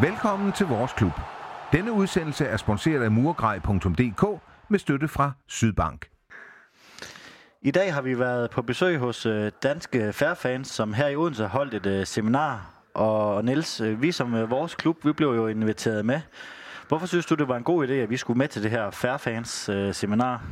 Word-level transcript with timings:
Velkommen 0.00 0.52
til 0.52 0.66
vores 0.66 0.92
klub. 0.92 1.12
Denne 1.72 1.92
udsendelse 1.92 2.44
er 2.44 2.56
sponsoreret 2.56 3.02
af 3.02 3.10
murgrej.dk 3.10 4.40
med 4.68 4.78
støtte 4.78 5.08
fra 5.08 5.32
Sydbank. 5.46 6.08
I 7.62 7.70
dag 7.70 7.94
har 7.94 8.02
vi 8.02 8.18
været 8.18 8.50
på 8.50 8.62
besøg 8.62 8.98
hos 8.98 9.26
øh, 9.26 9.52
Danske 9.62 10.12
Færfans, 10.12 10.68
som 10.68 10.92
her 10.92 11.08
i 11.08 11.16
Odense 11.16 11.46
holdt 11.46 11.74
et 11.74 11.86
øh, 11.86 12.06
seminar. 12.06 12.70
Og 12.94 13.44
Niels, 13.44 13.80
øh, 13.80 14.02
vi 14.02 14.12
som 14.12 14.50
vores 14.50 14.74
klub, 14.74 15.04
vi 15.04 15.12
blev 15.12 15.28
jo 15.28 15.46
inviteret 15.46 16.06
med. 16.06 16.20
Hvorfor 16.88 17.06
synes 17.06 17.26
du, 17.26 17.34
det 17.34 17.48
var 17.48 17.56
en 17.56 17.64
god 17.64 17.88
idé, 17.88 17.92
at 17.92 18.10
vi 18.10 18.16
skulle 18.16 18.38
med 18.38 18.48
til 18.48 18.62
det 18.62 18.70
her 18.70 18.90
Færfans 18.90 19.70
seminar? 19.92 20.42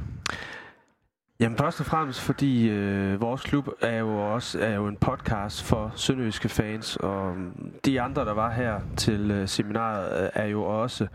Jamen 1.40 1.58
først 1.58 1.80
og 1.80 1.86
fremmest, 1.86 2.20
fordi 2.20 2.68
øh, 2.68 3.20
vores 3.20 3.42
klub 3.42 3.68
er 3.80 3.98
jo 3.98 4.34
også 4.34 4.60
er 4.60 4.74
jo 4.74 4.86
en 4.86 4.96
podcast 4.96 5.62
for 5.62 5.92
sønderjyske 5.96 6.48
fans, 6.48 6.96
og 6.96 7.36
mm, 7.36 7.72
de 7.84 8.00
andre, 8.00 8.24
der 8.24 8.34
var 8.34 8.50
her 8.50 8.80
til 8.96 9.30
øh, 9.30 9.48
seminaret, 9.48 10.24
øh, 10.24 10.30
er 10.34 10.46
jo 10.46 10.62
også 10.62 11.06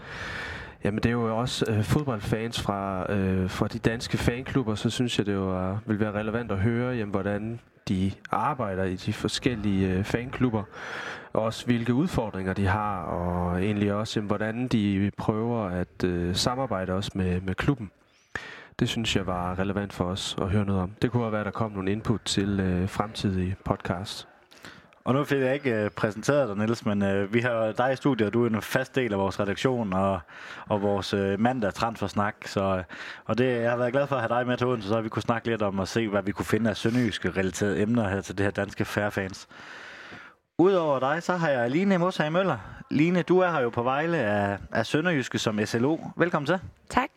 Jamen 0.84 1.04
det 1.04 1.06
er 1.06 1.14
jo 1.14 1.40
også 1.40 1.66
øh, 1.70 1.84
fodboldfans 1.84 2.62
fra, 2.62 3.12
øh, 3.14 3.50
fra 3.50 3.68
de 3.68 3.80
danske 3.80 4.18
fanklubber, 4.18 4.76
så 4.76 4.90
synes 4.90 5.18
jeg, 5.18 5.26
det 5.26 5.34
jo 5.34 5.70
er, 5.70 5.78
vil 5.86 6.00
være 6.00 6.12
relevant 6.12 6.52
at 6.52 6.58
høre, 6.58 6.96
jamen, 6.96 7.12
hvordan 7.12 7.60
de 7.88 8.12
arbejder 8.32 8.84
i 8.84 8.96
de 8.96 9.14
forskellige 9.14 9.88
øh, 9.88 10.04
fanklubber. 10.04 10.64
Også 11.34 11.66
hvilke 11.66 11.94
udfordringer 11.94 12.54
de 12.54 12.68
har, 12.68 13.02
og 13.02 13.64
egentlig 13.64 13.94
også, 13.94 14.20
jamen, 14.20 14.28
hvordan 14.28 14.68
de 14.68 15.12
prøver 15.18 15.66
at 15.66 16.04
øh, 16.04 16.36
samarbejde 16.36 16.94
også 16.94 17.12
med, 17.16 17.42
med 17.42 17.56
klubben. 17.56 17.92
Det 18.80 18.90
synes 18.90 19.16
jeg 19.16 19.28
var 19.28 19.60
relevant 19.60 19.94
for 19.94 20.06
os 20.06 20.36
at 20.42 20.50
høre 20.50 20.66
noget 20.66 20.82
om. 20.82 20.92
Det 21.02 21.12
kunne 21.12 21.24
have 21.24 21.32
været, 21.32 21.42
at 21.42 21.46
der 21.46 21.52
kom 21.52 21.72
nogle 21.72 21.92
input 21.92 22.22
til 22.26 22.60
øh, 22.60 22.90
fremtidige 22.90 23.56
podcast. 23.66 24.28
Og 25.04 25.14
nu 25.14 25.24
fik 25.24 25.40
jeg 25.40 25.54
ikke 25.54 25.84
øh, 25.84 25.90
præsenteret 25.90 26.48
dig, 26.48 26.58
Niels, 26.58 26.86
men 26.86 27.02
øh, 27.02 27.34
vi 27.34 27.40
har 27.40 27.72
dig 27.72 27.94
i 27.94 27.96
studiet, 27.96 28.28
og 28.28 28.34
du 28.34 28.46
er 28.46 28.50
en 28.50 28.62
fast 28.62 28.96
del 28.96 29.14
af 29.14 29.20
vores 29.20 29.40
redaktion 29.40 29.94
og, 29.94 30.20
og 30.68 30.82
vores 30.82 31.14
øh, 31.14 31.40
mandag 31.40 31.74
transfersnak. 31.74 32.36
Så, 32.46 32.84
og 33.26 33.38
det, 33.38 33.62
jeg 33.62 33.70
har 33.70 33.78
været 33.78 33.92
glad 33.92 34.08
for 34.08 34.16
at 34.16 34.22
have 34.22 34.40
dig 34.40 34.48
med 34.48 34.58
til 34.58 34.68
Odense, 34.68 34.88
så 34.88 35.02
vi 35.02 35.10
kunne 35.10 35.22
snakke 35.22 35.48
lidt 35.48 35.62
om 35.62 35.80
at 35.80 35.88
se, 35.88 36.08
hvad 36.08 36.24
vi 36.24 36.32
kunne 36.32 36.46
finde 36.46 36.70
af 36.70 36.78
sønderjyske 36.78 37.30
relaterede 37.30 37.82
emner 37.82 38.10
her 38.10 38.22
til 38.22 38.38
det 38.38 38.44
her 38.44 38.52
danske 38.52 38.86
fans. 38.86 39.48
Udover 40.58 41.00
dig, 41.00 41.24
så 41.24 41.36
har 41.36 41.50
jeg 41.50 41.72
Line 41.72 41.98
Moshag 41.98 42.32
Møller. 42.32 42.58
Line, 42.92 43.22
du 43.22 43.40
er 43.40 43.52
her 43.52 43.62
jo 43.62 43.70
på 43.70 43.84
Vejle 43.84 44.18
af, 44.18 44.58
af 44.72 44.86
Sønderjyske 44.86 45.40
som 45.40 45.66
SLO. 45.66 45.98
Velkommen 46.18 46.46
til. 46.46 46.60
Tak. 46.90 47.12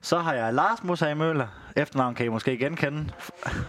Så 0.00 0.18
har 0.18 0.34
jeg 0.34 0.54
Lars 0.54 0.84
Moshag 0.84 1.16
Møller. 1.16 1.46
Efternavn 1.76 2.14
kan 2.14 2.26
I 2.26 2.28
måske 2.28 2.56
genkende. 2.56 3.12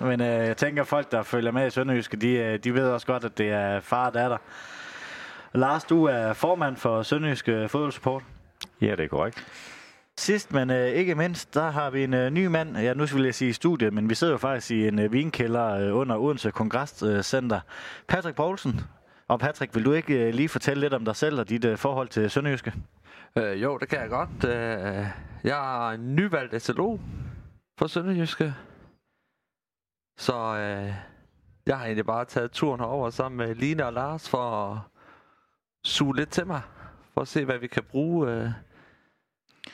Men 0.01 0.21
øh, 0.21 0.27
jeg 0.27 0.57
tænker, 0.57 0.83
folk, 0.83 1.11
der 1.11 1.23
følger 1.23 1.51
med 1.51 1.67
i 1.67 1.69
Sønderjyske, 1.69 2.17
de, 2.17 2.31
øh, 2.31 2.59
de 2.59 2.73
ved 2.73 2.89
også 2.89 3.07
godt, 3.07 3.23
at 3.23 3.37
det 3.37 3.49
er 3.49 3.79
far 3.79 4.07
og 4.07 4.13
datter. 4.13 4.37
Lars, 5.53 5.83
du 5.83 6.03
er 6.03 6.33
formand 6.33 6.77
for 6.77 7.03
Sønderjyske 7.03 7.69
Fodboldsupport. 7.69 8.23
Ja, 8.81 8.91
det 8.91 8.99
er 8.99 9.07
korrekt. 9.07 9.47
Sidst, 10.17 10.53
men 10.53 10.69
øh, 10.69 10.87
ikke 10.87 11.15
mindst, 11.15 11.53
der 11.53 11.71
har 11.71 11.89
vi 11.89 12.03
en 12.03 12.13
øh, 12.13 12.29
ny 12.29 12.45
mand. 12.45 12.77
Ja, 12.77 12.93
nu 12.93 13.05
vil 13.05 13.23
jeg 13.23 13.35
sige 13.35 13.53
studiet, 13.53 13.93
men 13.93 14.09
vi 14.09 14.15
sidder 14.15 14.33
jo 14.33 14.37
faktisk 14.37 14.71
i 14.71 14.87
en 14.87 14.99
øh, 14.99 15.13
vinkælder 15.13 15.65
øh, 15.65 15.97
under 15.97 16.17
Odense 16.17 16.51
Kongresscenter. 16.51 17.57
Øh, 17.57 17.61
Patrick 18.07 18.35
Poulsen. 18.35 18.81
Og 19.27 19.39
Patrick, 19.39 19.75
vil 19.75 19.85
du 19.85 19.91
ikke 19.91 20.13
øh, 20.13 20.33
lige 20.33 20.49
fortælle 20.49 20.81
lidt 20.81 20.93
om 20.93 21.05
dig 21.05 21.15
selv 21.15 21.39
og 21.39 21.49
dit 21.49 21.65
øh, 21.65 21.77
forhold 21.77 22.07
til 22.07 22.29
Sønderjyske? 22.29 22.73
Øh, 23.35 23.61
jo, 23.63 23.77
det 23.77 23.89
kan 23.89 23.99
jeg 23.99 24.09
godt. 24.09 24.43
Øh, 24.43 25.05
jeg 25.43 25.87
er 25.87 25.91
en 25.91 26.15
nyvalgt 26.15 26.61
SLO 26.61 26.97
for 27.77 27.87
Sønderjyske. 27.87 28.53
Så 30.17 30.35
øh, 30.35 30.93
jeg 31.65 31.77
har 31.77 31.85
egentlig 31.85 32.05
bare 32.05 32.25
taget 32.25 32.51
turen 32.51 32.79
herover 32.79 33.09
sammen 33.09 33.47
med 33.47 33.55
Line 33.55 33.85
og 33.85 33.93
Lars 33.93 34.29
for 34.29 34.71
at 34.71 34.77
suge 35.83 36.15
lidt 36.15 36.29
til 36.29 36.47
mig. 36.47 36.61
For 37.13 37.21
at 37.21 37.27
se, 37.27 37.45
hvad 37.45 37.57
vi 37.57 37.67
kan 37.67 37.83
bruge 37.83 38.31
øh, 38.31 38.49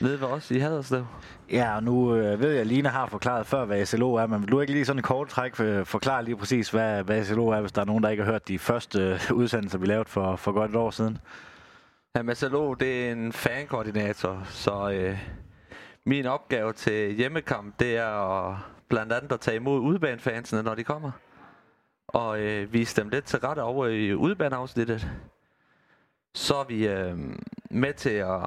nede 0.00 0.20
ved 0.20 0.28
os 0.28 0.50
i 0.50 0.58
Haderslev. 0.58 1.06
Ja, 1.52 1.76
og 1.76 1.82
nu 1.82 2.14
øh, 2.14 2.40
ved 2.40 2.50
jeg, 2.50 2.60
at 2.60 2.66
Line 2.66 2.88
har 2.88 3.06
forklaret 3.06 3.46
før, 3.46 3.64
hvad 3.64 3.86
SLO 3.86 4.14
er, 4.14 4.26
men 4.26 4.40
vil 4.42 4.50
du 4.50 4.60
ikke 4.60 4.72
lige 4.72 4.84
sådan 4.84 4.98
en 4.98 5.02
kort 5.02 5.28
træk 5.28 5.60
øh, 5.60 5.86
forklare 5.86 6.24
lige 6.24 6.36
præcis, 6.36 6.70
hvad, 6.70 7.02
hvad 7.02 7.24
SLO 7.24 7.48
er, 7.48 7.60
hvis 7.60 7.72
der 7.72 7.80
er 7.80 7.86
nogen, 7.86 8.02
der 8.02 8.08
ikke 8.08 8.24
har 8.24 8.32
hørt 8.32 8.48
de 8.48 8.58
første 8.58 9.00
øh, 9.00 9.32
udsendelser, 9.32 9.78
vi 9.78 9.86
lavede 9.86 10.08
for, 10.08 10.36
for 10.36 10.52
godt 10.52 10.70
et 10.70 10.76
år 10.76 10.90
siden? 10.90 11.18
Ja, 12.16 12.34
SLO, 12.34 12.74
det 12.74 13.08
er 13.08 13.12
en 13.12 13.32
fankoordinator, 13.32 14.42
så 14.44 14.90
øh, 14.90 15.18
min 16.04 16.26
opgave 16.26 16.72
til 16.72 17.14
hjemmekamp, 17.14 17.80
det 17.80 17.96
er 17.96 18.06
at, 18.06 18.58
blandt 18.88 19.12
andet 19.12 19.32
at 19.32 19.40
tage 19.40 19.56
imod 19.56 19.80
udbanefansene, 19.80 20.62
når 20.62 20.74
de 20.74 20.84
kommer. 20.84 21.10
Og 22.08 22.40
øh, 22.40 22.72
vise 22.72 23.02
dem 23.02 23.08
lidt 23.08 23.24
til 23.24 23.38
rette 23.38 23.60
over 23.60 23.86
i 23.86 24.14
udbaneafsnittet. 24.14 25.08
Så 26.34 26.56
er 26.56 26.64
vi 26.64 26.88
øh, 26.88 27.18
med 27.70 27.94
til 27.94 28.10
at 28.10 28.40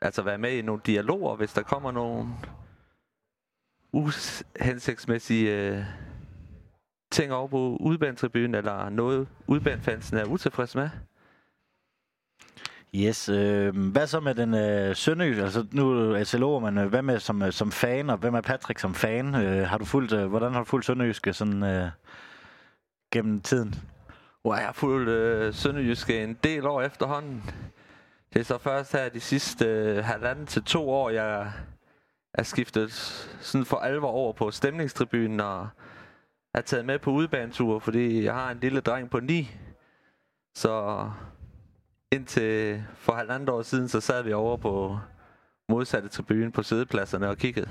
altså 0.00 0.22
være 0.22 0.38
med 0.38 0.52
i 0.52 0.62
nogle 0.62 0.82
dialoger, 0.86 1.36
hvis 1.36 1.52
der 1.52 1.62
kommer 1.62 1.92
nogle 1.92 2.28
uhensigtsmæssige 3.92 5.56
øh, 5.56 5.84
ting 7.10 7.32
over 7.32 7.48
på 7.48 7.76
udbanetribunen, 7.80 8.54
eller 8.54 8.88
noget 8.88 9.28
udbanefansen 9.46 10.16
er 10.16 10.24
utilfreds 10.24 10.74
med. 10.74 10.90
Yes, 12.94 13.28
øh, 13.28 13.76
hvad 13.76 14.06
så 14.06 14.20
med 14.20 14.34
den 14.34 14.54
øh, 14.54 14.96
sønderjyske, 14.96 15.42
altså 15.42 15.66
nu 15.72 16.12
er 16.12 16.24
SLO, 16.24 16.58
men 16.58 16.78
øh, 16.78 16.88
hvad 16.88 17.02
med 17.02 17.18
som, 17.18 17.42
øh, 17.42 17.52
som 17.52 17.72
fan, 17.72 18.10
og 18.10 18.18
hvem 18.18 18.34
er 18.34 18.40
Patrick 18.40 18.80
som 18.80 18.94
fan? 18.94 19.34
Øh, 19.34 19.66
har 19.68 19.78
du 19.78 19.84
fulgt, 19.84 20.12
øh, 20.12 20.26
hvordan 20.26 20.52
har 20.52 20.58
du 20.58 20.64
fulgt 20.64 20.86
sønderjyske 20.86 21.30
øh, 21.30 21.34
sådan, 21.34 21.62
øh, 21.62 21.88
gennem 23.12 23.40
tiden? 23.40 23.74
Wow, 24.44 24.54
jeg 24.54 24.64
har 24.64 24.72
fulgt 24.72 25.08
øh, 25.08 25.54
sønderjyske 25.54 26.24
en 26.24 26.38
del 26.44 26.66
år 26.66 26.82
efterhånden. 26.82 27.42
Det 28.34 28.40
er 28.40 28.44
så 28.44 28.58
først 28.58 28.92
her 28.92 29.08
de 29.08 29.20
sidste 29.20 29.64
øh, 29.64 30.04
halvanden 30.04 30.46
til 30.46 30.62
to 30.62 30.90
år, 30.90 31.10
jeg 31.10 31.52
er 32.34 32.42
skiftet 32.42 32.92
sådan 33.40 33.64
for 33.64 33.76
alvor 33.76 34.08
over 34.08 34.32
på 34.32 34.50
stemningstribunen 34.50 35.40
og 35.40 35.68
er 36.54 36.60
taget 36.60 36.84
med 36.84 36.98
på 36.98 37.10
udebaneture, 37.10 37.80
fordi 37.80 38.24
jeg 38.24 38.34
har 38.34 38.50
en 38.50 38.58
lille 38.60 38.80
dreng 38.80 39.10
på 39.10 39.20
9. 39.20 39.50
Så 40.54 41.06
indtil 42.12 42.82
for 42.94 43.12
halvandet 43.12 43.48
år 43.48 43.62
siden, 43.62 43.88
så 43.88 44.00
sad 44.00 44.22
vi 44.22 44.32
over 44.32 44.56
på 44.56 44.98
modsatte 45.68 46.08
tribune 46.08 46.52
på 46.52 46.62
sædepladserne 46.62 47.28
og 47.28 47.36
kiggede. 47.36 47.68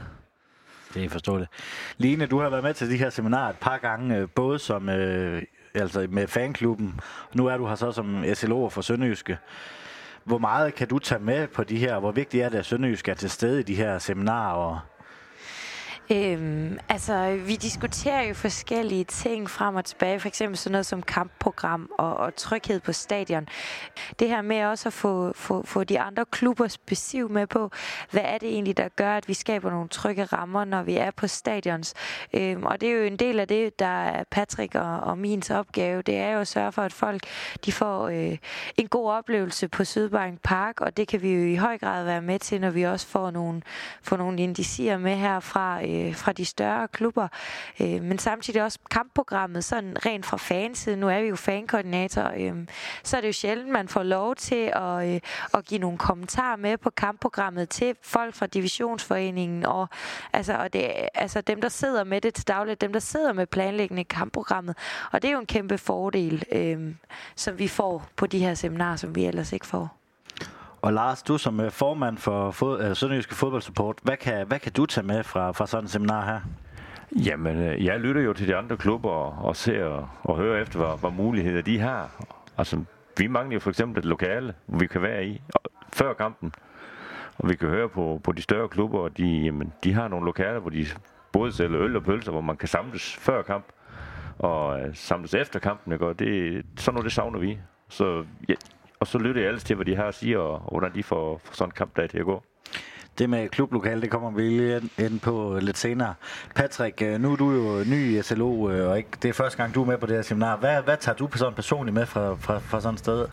Det 0.94 1.06
er 1.06 1.10
forståeligt. 1.10 1.52
Line, 1.98 2.26
du 2.26 2.40
har 2.40 2.50
været 2.50 2.64
med 2.64 2.74
til 2.74 2.90
de 2.90 2.98
her 2.98 3.10
seminarer 3.10 3.50
et 3.50 3.60
par 3.60 3.78
gange, 3.78 4.18
øh, 4.18 4.30
både 4.30 4.60
som 4.60 4.90
øh, 4.90 5.44
altså 5.74 6.08
med 6.10 6.28
fanklubben, 6.28 7.00
og 7.30 7.38
nu 7.38 7.48
er 7.48 7.58
du 7.58 7.68
her 7.68 7.76
så 7.76 7.92
som 7.92 8.24
SLO 8.34 8.70
for 8.70 8.82
Sønderjyske. 8.82 9.38
Hvor 10.24 10.38
meget 10.38 10.76
kan 10.76 10.88
du 10.88 11.00
tage 11.00 11.22
med 11.22 11.48
på 11.48 11.64
de 11.64 11.78
her? 11.78 12.00
Hvor 12.00 12.12
vigtigt 12.12 12.44
er 12.44 12.50
det, 12.50 12.58
at 12.58 12.66
Sønderjysk 12.66 13.08
er 13.08 13.14
til 13.14 13.30
stede 13.30 13.60
i 13.60 13.64
de 13.64 13.76
her 13.76 14.00
seminarer 14.00 14.54
og 14.54 14.80
Øhm, 16.10 16.80
altså, 16.90 17.40
vi 17.46 17.56
diskuterer 17.56 18.22
jo 18.22 18.34
forskellige 18.34 19.04
ting 19.04 19.50
frem 19.50 19.76
og 19.76 19.86
tilbage. 19.86 20.20
For 20.20 20.28
eksempel 20.28 20.58
sådan 20.58 20.72
noget 20.72 20.86
som 20.86 21.02
kampprogram 21.02 21.90
og, 21.98 22.18
og 22.18 22.36
tryghed 22.36 22.80
på 22.80 22.92
stadion. 22.92 23.48
Det 24.20 24.30
her 24.30 24.42
med 24.42 24.64
også 24.64 24.90
at 24.90 24.94
få, 24.94 25.34
få, 25.36 25.66
få 25.66 25.84
de 25.84 26.00
andre 26.00 26.26
klubbers 26.26 26.78
besiv 26.78 27.30
med 27.30 27.48
på, 27.48 27.72
hvad 28.12 28.22
er 28.26 28.38
det 28.38 28.50
egentlig, 28.50 28.78
der 28.78 28.88
gør, 28.96 29.18
at 29.18 29.28
vi 29.28 29.34
skaber 29.34 29.72
nogle 29.72 29.90
trygge 29.90 30.24
rammer, 30.24 30.66
når 30.66 30.84
vi 30.84 30.98
er 30.98 31.12
på 31.12 31.28
stadions. 31.28 31.94
Øhm, 32.34 32.64
og 32.64 32.82
det 32.82 32.90
er 32.90 32.94
jo 32.94 33.04
en 33.04 33.18
del 33.18 33.40
af 33.40 33.48
det, 33.48 33.80
der 33.80 34.04
er 34.04 34.24
Patrick 34.32 34.76
og, 34.76 35.00
og 35.00 35.18
min 35.18 35.44
opgave. 35.52 36.02
Det 36.02 36.18
er 36.18 36.32
jo 36.32 36.40
at 36.40 36.48
sørge 36.48 36.72
for, 36.72 36.82
at 36.82 36.94
folk 36.94 37.22
de 37.66 37.72
får 37.72 38.08
øh, 38.08 38.38
en 38.78 38.88
god 38.88 39.12
oplevelse 39.12 39.68
på 39.68 39.84
Sydbank 39.84 40.40
Park, 40.44 40.82
og 40.82 40.98
det 40.98 41.08
kan 41.08 41.22
vi 41.22 41.34
jo 41.34 41.46
i 41.46 41.56
høj 41.56 41.78
grad 41.78 42.04
være 42.04 42.22
med 42.22 42.40
til, 42.40 42.62
når 42.62 42.70
vi 42.70 42.84
også 42.84 43.08
får 43.08 43.32
nogle, 43.32 43.62
får 44.04 44.18
nogle 44.18 44.44
indicier 44.44 44.98
med 44.98 45.16
herfra 45.16 45.82
øh, 45.84 45.91
øh, 45.92 46.16
fra 46.16 46.32
de 46.32 46.46
større 46.46 46.88
klubber. 46.88 47.28
Øh, 47.80 48.04
men 48.04 48.20
samtidig 48.20 48.64
også 48.64 48.80
kampprogrammet, 48.92 49.64
sådan 49.64 50.06
rent 50.06 50.26
fra 50.26 50.38
fansiden, 50.38 51.00
nu 51.00 51.10
er 51.10 51.22
vi 51.22 51.28
jo 51.28 51.36
fankoordinator, 51.36 52.32
øh, 52.38 52.68
så 53.04 53.18
er 53.18 53.22
det 53.22 53.28
jo 53.28 53.34
sjældent, 53.34 53.70
man 53.70 53.88
får 53.88 54.04
lov 54.04 54.36
til 54.36 54.72
at, 54.76 55.14
øh, 55.14 55.20
at 55.54 55.66
give 55.66 55.80
nogle 55.80 55.98
kommentarer 55.98 56.56
med 56.56 56.78
på 56.78 56.90
kampprogrammet 56.90 57.70
til 57.70 57.96
folk 58.04 58.36
fra 58.36 58.48
divisionsforeningen, 58.48 59.66
og, 59.66 59.88
altså, 60.34 60.58
og 60.58 60.74
det, 60.74 60.92
altså 61.16 61.42
dem, 61.42 61.62
der 61.62 61.70
sidder 61.70 62.04
med 62.04 62.22
det 62.22 62.34
til 62.34 62.48
dagligt, 62.48 62.82
dem, 62.82 62.94
der 62.94 63.00
sidder 63.00 63.34
med 63.34 63.48
planlæggende 63.48 64.04
kampprogrammet. 64.04 64.78
Og 65.12 65.22
det 65.22 65.28
er 65.28 65.32
jo 65.32 65.40
en 65.40 65.46
kæmpe 65.46 65.78
fordel, 65.78 66.44
øh, 66.52 66.96
som 67.36 67.60
vi 67.60 67.68
får 67.68 68.06
på 68.16 68.28
de 68.28 68.40
her 68.40 68.54
seminarer, 68.54 68.96
som 68.96 69.16
vi 69.16 69.26
ellers 69.26 69.54
ikke 69.54 69.68
får. 69.68 70.01
Og 70.82 70.94
Lars, 70.94 71.24
du 71.24 71.38
som 71.38 71.60
øh, 71.60 71.72
formand 71.72 72.18
for 72.18 72.52
fod, 72.52 72.84
øh, 72.84 72.96
Sønderjyske 72.96 73.36
Fodboldsupport, 73.36 74.00
hvad 74.04 74.18
kan, 74.18 74.48
hvad 74.48 74.60
kan 74.60 74.72
du 74.72 74.86
tage 74.86 75.08
med 75.08 75.24
fra, 75.24 75.52
fra 75.52 75.68
sådan 75.68 75.84
et 75.84 75.92
seminar 75.92 76.26
her? 76.26 76.40
Jamen, 77.26 77.58
øh, 77.58 77.86
jeg 77.86 78.00
lytter 78.00 78.22
jo 78.22 78.34
til 78.34 78.48
de 78.48 78.56
andre 78.56 78.78
klubber 78.78 79.10
og, 79.10 79.46
og 79.46 79.56
ser 79.56 79.86
og 80.24 80.38
hører 80.38 80.62
efter, 80.62 80.80
hvad, 80.80 81.00
hvad 81.00 81.12
muligheder 81.12 81.62
de 81.62 81.80
har. 81.80 82.24
Altså, 82.58 82.84
vi 83.18 83.28
mangler 83.28 83.54
jo 83.54 83.60
for 83.60 83.70
eksempel 83.70 84.00
et 84.00 84.06
lokale, 84.06 84.54
hvor 84.66 84.80
vi 84.80 84.88
kan 84.88 85.02
være 85.02 85.26
i 85.26 85.42
før 85.94 86.14
kampen. 86.14 86.54
Og 87.38 87.50
vi 87.50 87.56
kan 87.56 87.70
høre 87.70 87.90
på, 87.90 88.22
på 88.24 88.32
de 88.32 88.42
større 88.42 88.70
klubber, 88.70 89.00
og 89.00 89.18
de, 89.18 89.28
jamen, 89.28 89.74
de 89.84 89.94
har 89.94 90.08
nogle 90.08 90.26
lokaler, 90.26 90.60
hvor 90.60 90.70
de 90.70 90.86
både 91.32 91.52
sælger 91.52 91.82
øl 91.82 91.96
og 91.96 92.04
pølser, 92.04 92.32
hvor 92.32 92.42
man 92.42 92.58
kan 92.58 92.68
samles 92.68 93.16
før 93.16 93.42
kamp 93.42 93.66
og 94.40 94.80
samles 94.94 95.34
efter 95.34 95.60
kampen. 95.60 95.94
Ikke? 95.94 96.06
Og 96.06 96.20
det, 96.20 96.64
sådan 96.78 96.94
noget, 96.94 97.06
det 97.06 97.14
savner 97.14 97.40
vi. 97.40 97.58
Så 97.90 98.26
ja, 98.50 98.54
og 99.02 99.08
så 99.08 99.18
lytter 99.18 99.42
jeg 99.42 99.48
ellers 99.48 99.64
til, 99.64 99.76
hvad 99.76 99.86
de 99.86 99.96
har 99.96 100.06
at 100.06 100.16
sige, 100.16 100.40
og, 100.40 100.54
og 100.54 100.70
hvordan 100.70 100.96
de 100.96 101.04
får, 101.04 101.42
får 101.44 101.54
sådan 101.54 101.68
en 101.68 101.72
kampdag 101.72 102.10
til 102.10 102.18
at 102.18 102.26
gå. 102.26 102.44
Det 103.18 103.30
med 103.30 103.50
klublokale, 103.50 104.02
det 104.02 104.12
kommer 104.12 104.32
vi 104.32 104.42
lige 104.42 104.82
ind 104.98 105.20
på 105.20 105.58
lidt 105.62 105.78
senere. 105.78 106.14
Patrick, 106.56 107.02
øh, 107.02 107.22
nu 107.22 107.32
er 107.32 107.36
du 107.36 107.52
jo 107.52 107.84
ny 107.84 108.20
i 108.20 108.22
SLO, 108.22 108.70
øh, 108.70 108.90
og 108.90 108.98
ikke, 108.98 109.10
det 109.22 109.30
er 109.30 109.34
første 109.34 109.58
gang, 109.58 109.76
du 109.76 109.82
er 109.82 109.86
med 109.86 109.98
på 109.98 110.06
det 110.06 110.16
her 110.16 110.22
seminar. 110.22 110.58
Hvad, 110.58 110.82
hvad 110.82 110.98
tager 110.98 111.16
du 111.16 111.30
sådan 111.36 111.54
personligt 111.54 111.94
med 111.94 112.06
fra, 112.06 112.36
fra, 112.36 112.60
fra 112.60 112.82
sådan 112.82 112.94
et 112.94 113.00
sted? 113.00 113.28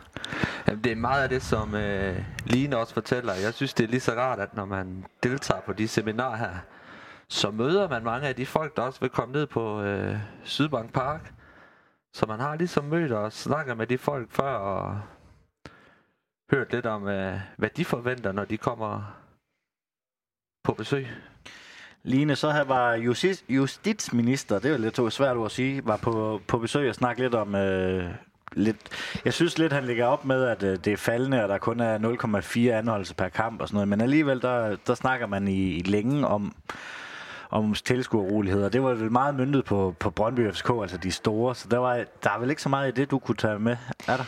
Jamen, 0.69 0.85
det 0.85 0.93
er 0.93 0.97
meget 0.97 1.23
af 1.23 1.29
det, 1.29 1.43
som 1.43 1.75
øh, 1.75 2.17
Line 2.45 2.77
også 2.77 2.95
fortæller. 2.95 3.33
Jeg 3.35 3.55
synes, 3.55 3.75
det 3.75 3.85
er 3.85 3.89
lige 3.89 4.01
så 4.01 4.13
rart, 4.13 4.39
at 4.39 4.57
når 4.57 4.65
man 4.65 5.05
deltager 5.23 5.61
på 5.61 5.73
de 5.73 5.89
seminarer 5.89 6.37
her, 6.37 6.55
så 7.29 7.51
møder 7.51 7.89
man 7.89 8.05
mange 8.05 8.29
af 8.29 8.35
de 8.35 8.47
folk, 8.47 8.77
der 8.77 8.83
også 8.83 9.01
vil 9.01 9.11
komme 9.11 9.33
ned 9.33 9.47
på 9.47 9.83
øh, 9.83 10.17
Sydbank 10.45 10.93
Park. 10.93 11.33
Så 12.13 12.27
man 12.27 12.41
har 12.41 12.57
ligesom 12.57 12.85
mødt 12.85 13.13
og 13.13 13.33
snakket 13.33 13.77
med 13.77 13.87
de 13.87 13.99
folk 13.99 14.31
før, 14.31 14.55
og 14.55 15.01
hørt 16.51 16.73
lidt 16.73 16.87
om, 16.87 17.09
øh, 17.09 17.41
hvad 17.57 17.71
de 17.77 17.85
forventer, 17.85 18.33
når 18.33 18.45
de 18.45 18.57
kommer 18.57 19.19
på 20.65 20.73
besøg. 20.73 21.07
Line, 22.03 22.37
så 22.37 22.51
her 22.51 22.65
var 22.65 22.95
justis, 22.95 23.45
justitsminister, 23.49 24.59
det 24.59 24.65
er 24.65 24.73
jo 24.73 24.79
lidt 24.79 25.13
svært 25.13 25.37
at 25.45 25.51
sige, 25.51 25.87
var 25.87 25.97
på, 25.97 26.41
på 26.47 26.59
besøg 26.59 26.89
og 26.89 26.95
snakke 26.95 27.23
lidt 27.23 27.35
om... 27.35 27.55
Øh, 27.55 28.11
lidt, 28.53 28.77
jeg 29.25 29.33
synes 29.33 29.59
lidt, 29.59 29.73
han 29.73 29.85
ligger 29.85 30.07
op 30.07 30.25
med, 30.25 30.45
at 30.45 30.63
øh, 30.63 30.79
det 30.85 30.93
er 30.93 30.97
faldende, 30.97 31.43
og 31.43 31.49
der 31.49 31.59
kun 31.59 31.81
er 31.81 31.99
0,4 31.99 32.61
anholdelse 32.69 33.15
per 33.15 33.29
kamp 33.29 33.61
og 33.61 33.69
sådan 33.69 33.77
noget. 33.77 33.89
Men 33.89 34.01
alligevel, 34.01 34.43
der, 34.43 34.77
der 34.87 34.95
snakker 34.95 35.27
man 35.27 35.49
i, 35.49 35.77
i 35.77 35.83
længe 35.83 36.27
om, 36.27 36.55
om 37.51 37.75
tilskuerroligheder. 37.75 38.69
Det 38.69 38.83
var 38.83 38.95
vel 38.95 39.13
meget 39.13 39.35
myndet 39.35 39.65
på, 39.65 39.95
på 39.99 40.11
Brøndby 40.11 40.53
FCK, 40.53 40.71
altså 40.83 40.97
de 40.97 41.11
store. 41.11 41.55
Så 41.55 41.69
der, 41.69 41.79
var, 41.79 42.05
der 42.25 42.31
er 42.31 42.39
vel 42.39 42.51
ikke 42.51 42.63
så 42.63 42.69
meget 42.69 42.89
i 42.89 43.01
det, 43.01 43.11
du 43.11 43.19
kunne 43.19 43.37
tage 43.37 43.59
med, 43.59 43.77
er 44.09 44.17
der? 44.17 44.25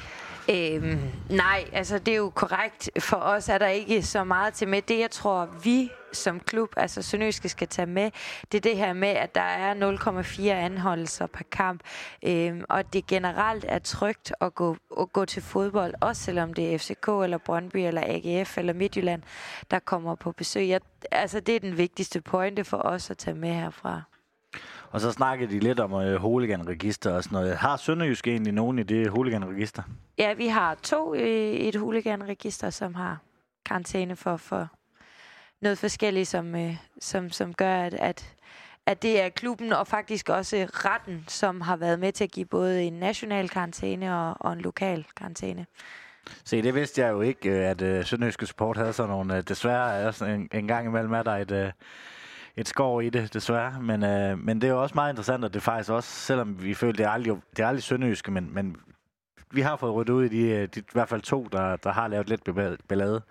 Øhm, 0.51 0.99
nej, 1.31 1.65
altså 1.73 1.99
det 1.99 2.13
er 2.13 2.17
jo 2.17 2.31
korrekt. 2.31 2.91
For 2.99 3.17
os 3.17 3.49
er 3.49 3.59
der 3.59 3.69
ikke 3.69 4.03
så 4.03 4.25
meget 4.25 4.55
til 4.55 4.69
med. 4.69 4.83
Det 4.83 4.99
jeg 4.99 5.11
tror, 5.11 5.49
vi 5.65 5.91
som 6.13 6.41
klub, 6.41 6.69
altså 6.77 7.03
Sønderjyske 7.03 7.49
skal 7.49 7.69
tage 7.69 7.87
med, 7.87 8.11
det 8.53 8.59
er 8.59 8.71
det 8.71 8.77
her 8.77 8.93
med, 8.93 9.09
at 9.09 9.35
der 9.35 9.41
er 9.41 9.75
0,4 9.75 10.43
anholdelser 10.49 11.27
per 11.27 11.45
kamp, 11.53 11.81
øhm, 12.23 12.65
og 12.69 12.93
det 12.93 13.07
generelt 13.07 13.65
er 13.69 13.79
trygt 13.79 14.33
at 14.41 14.55
gå, 14.55 14.77
at 15.01 15.13
gå 15.13 15.25
til 15.25 15.43
fodbold, 15.43 15.95
også 16.01 16.23
selvom 16.23 16.55
det 16.55 16.75
er 16.75 16.79
FCK 16.79 17.09
eller 17.09 17.39
Brøndby 17.39 17.77
eller 17.77 18.03
AGF 18.07 18.59
eller 18.59 18.73
Midtjylland, 18.73 19.23
der 19.71 19.79
kommer 19.79 20.15
på 20.15 20.33
besøg. 20.33 20.69
Jeg, 20.69 20.81
altså 21.11 21.41
det 21.41 21.57
er 21.57 21.61
den 21.61 21.77
vigtigste 21.77 22.21
pointe 22.21 22.65
for 22.65 22.77
os 22.77 23.11
at 23.11 23.19
tage 23.19 23.37
med 23.37 23.53
herfra. 23.53 24.10
Og 24.91 25.01
så 25.01 25.13
snakkede 25.13 25.53
de 25.53 25.59
lidt 25.59 25.81
om 25.81 25.93
øh, 25.93 26.21
hooliganregister 26.21 27.13
og 27.13 27.25
sådan 27.25 27.37
noget. 27.37 27.57
Har 27.57 27.77
Sønderjysk 27.77 28.27
egentlig 28.27 28.53
nogen 28.53 28.79
i 28.79 28.83
det 28.83 29.09
hooliganregister? 29.09 29.83
Ja, 30.19 30.33
vi 30.33 30.47
har 30.47 30.75
to 30.75 31.15
i 31.15 31.69
et 31.69 31.77
hooliganregister, 31.77 32.71
som 32.71 32.95
har 32.95 33.19
karantæne 33.67 34.17
for, 34.17 34.37
for 34.37 34.69
noget 35.63 35.79
forskelligt, 35.79 36.29
som, 36.29 36.55
øh, 36.55 36.77
som, 37.01 37.31
som 37.31 37.55
gør, 37.55 37.75
at, 37.75 37.95
at, 37.95 38.35
at 38.87 39.03
det 39.03 39.21
er 39.21 39.29
klubben 39.29 39.73
og 39.73 39.87
faktisk 39.87 40.29
også 40.29 40.67
retten, 40.71 41.25
som 41.29 41.61
har 41.61 41.77
været 41.77 41.99
med 41.99 42.13
til 42.13 42.25
at 42.25 42.31
give 42.31 42.47
både 42.47 42.83
en 42.83 42.93
national 42.93 43.49
karantæne 43.49 44.17
og, 44.17 44.37
og 44.41 44.53
en 44.53 44.61
lokal 44.61 45.07
karantæne. 45.17 45.67
Se, 46.45 46.63
det 46.63 46.75
vidste 46.75 47.01
jeg 47.01 47.11
jo 47.11 47.21
ikke, 47.21 47.51
øh, 47.51 47.71
at 47.71 47.83
uh, 47.83 48.05
Sønderjyske 48.05 48.47
Support 48.47 48.77
havde 48.77 48.93
sådan 48.93 49.11
nogle. 49.11 49.35
Uh, 49.35 49.41
desværre 49.41 49.95
er 49.95 50.23
en, 50.23 50.49
en 50.53 50.69
gang 50.69 50.87
imellem 50.87 51.13
er 51.13 51.23
der 51.23 51.37
et, 51.37 51.51
uh, 51.51 51.71
et 52.61 52.69
skår 52.69 53.01
i 53.01 53.11
det, 53.11 53.35
desværre. 53.35 53.81
Men, 53.81 54.05
øh, 54.05 54.39
men 54.39 54.61
det 54.61 54.69
er 54.69 54.73
jo 54.73 54.83
også 54.83 54.95
meget 54.95 55.13
interessant, 55.13 55.45
at 55.45 55.55
det 55.55 55.63
faktisk 55.63 55.91
også, 55.91 56.11
selvom 56.11 56.63
vi 56.63 56.75
føler, 56.75 56.93
det 56.93 57.07
er 57.07 57.11
aldrig, 57.11 57.37
det 57.57 57.63
er 57.63 57.67
aldrig 57.67 57.83
Sønderjyske, 57.83 58.31
men, 58.31 58.55
men 58.55 58.77
vi 59.51 59.61
har 59.61 59.77
fået 59.77 59.95
ryddet 59.95 60.13
ud 60.13 60.25
i 60.25 60.29
de, 60.29 60.51
øh, 60.51 60.69
de, 60.75 60.81
i 60.81 60.93
hvert 60.93 61.09
fald 61.09 61.21
to, 61.21 61.49
der, 61.53 61.77
der 61.77 61.93
har 61.93 62.09
lavet 62.09 62.29
lidt 62.29 62.45
ballade. 62.89 63.23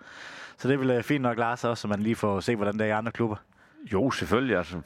Så 0.58 0.68
det 0.68 0.80
vil 0.80 0.90
øh, 0.90 1.02
fint 1.02 1.22
nok 1.22 1.38
Lars, 1.38 1.64
også, 1.64 1.82
så 1.82 1.88
man 1.88 2.00
lige 2.00 2.16
får 2.16 2.40
se, 2.40 2.56
hvordan 2.56 2.74
det 2.74 2.80
er 2.80 2.86
i 2.86 2.90
andre 2.90 3.12
klubber. 3.12 3.36
Jo, 3.92 4.10
selvfølgelig. 4.10 4.56
Altså, 4.56 4.80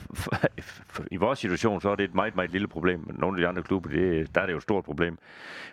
I 1.10 1.16
vores 1.16 1.38
situation, 1.38 1.80
så 1.80 1.90
er 1.90 1.96
det 1.96 2.04
et 2.04 2.14
meget, 2.14 2.36
meget 2.36 2.50
lille 2.50 2.68
problem. 2.68 3.04
Men 3.06 3.16
nogle 3.18 3.36
af 3.38 3.40
de 3.40 3.48
andre 3.48 3.62
klubber, 3.62 3.90
det, 3.90 4.34
der 4.34 4.40
er 4.40 4.46
det 4.46 4.52
jo 4.52 4.56
et 4.56 4.62
stort 4.62 4.84
problem. 4.84 5.18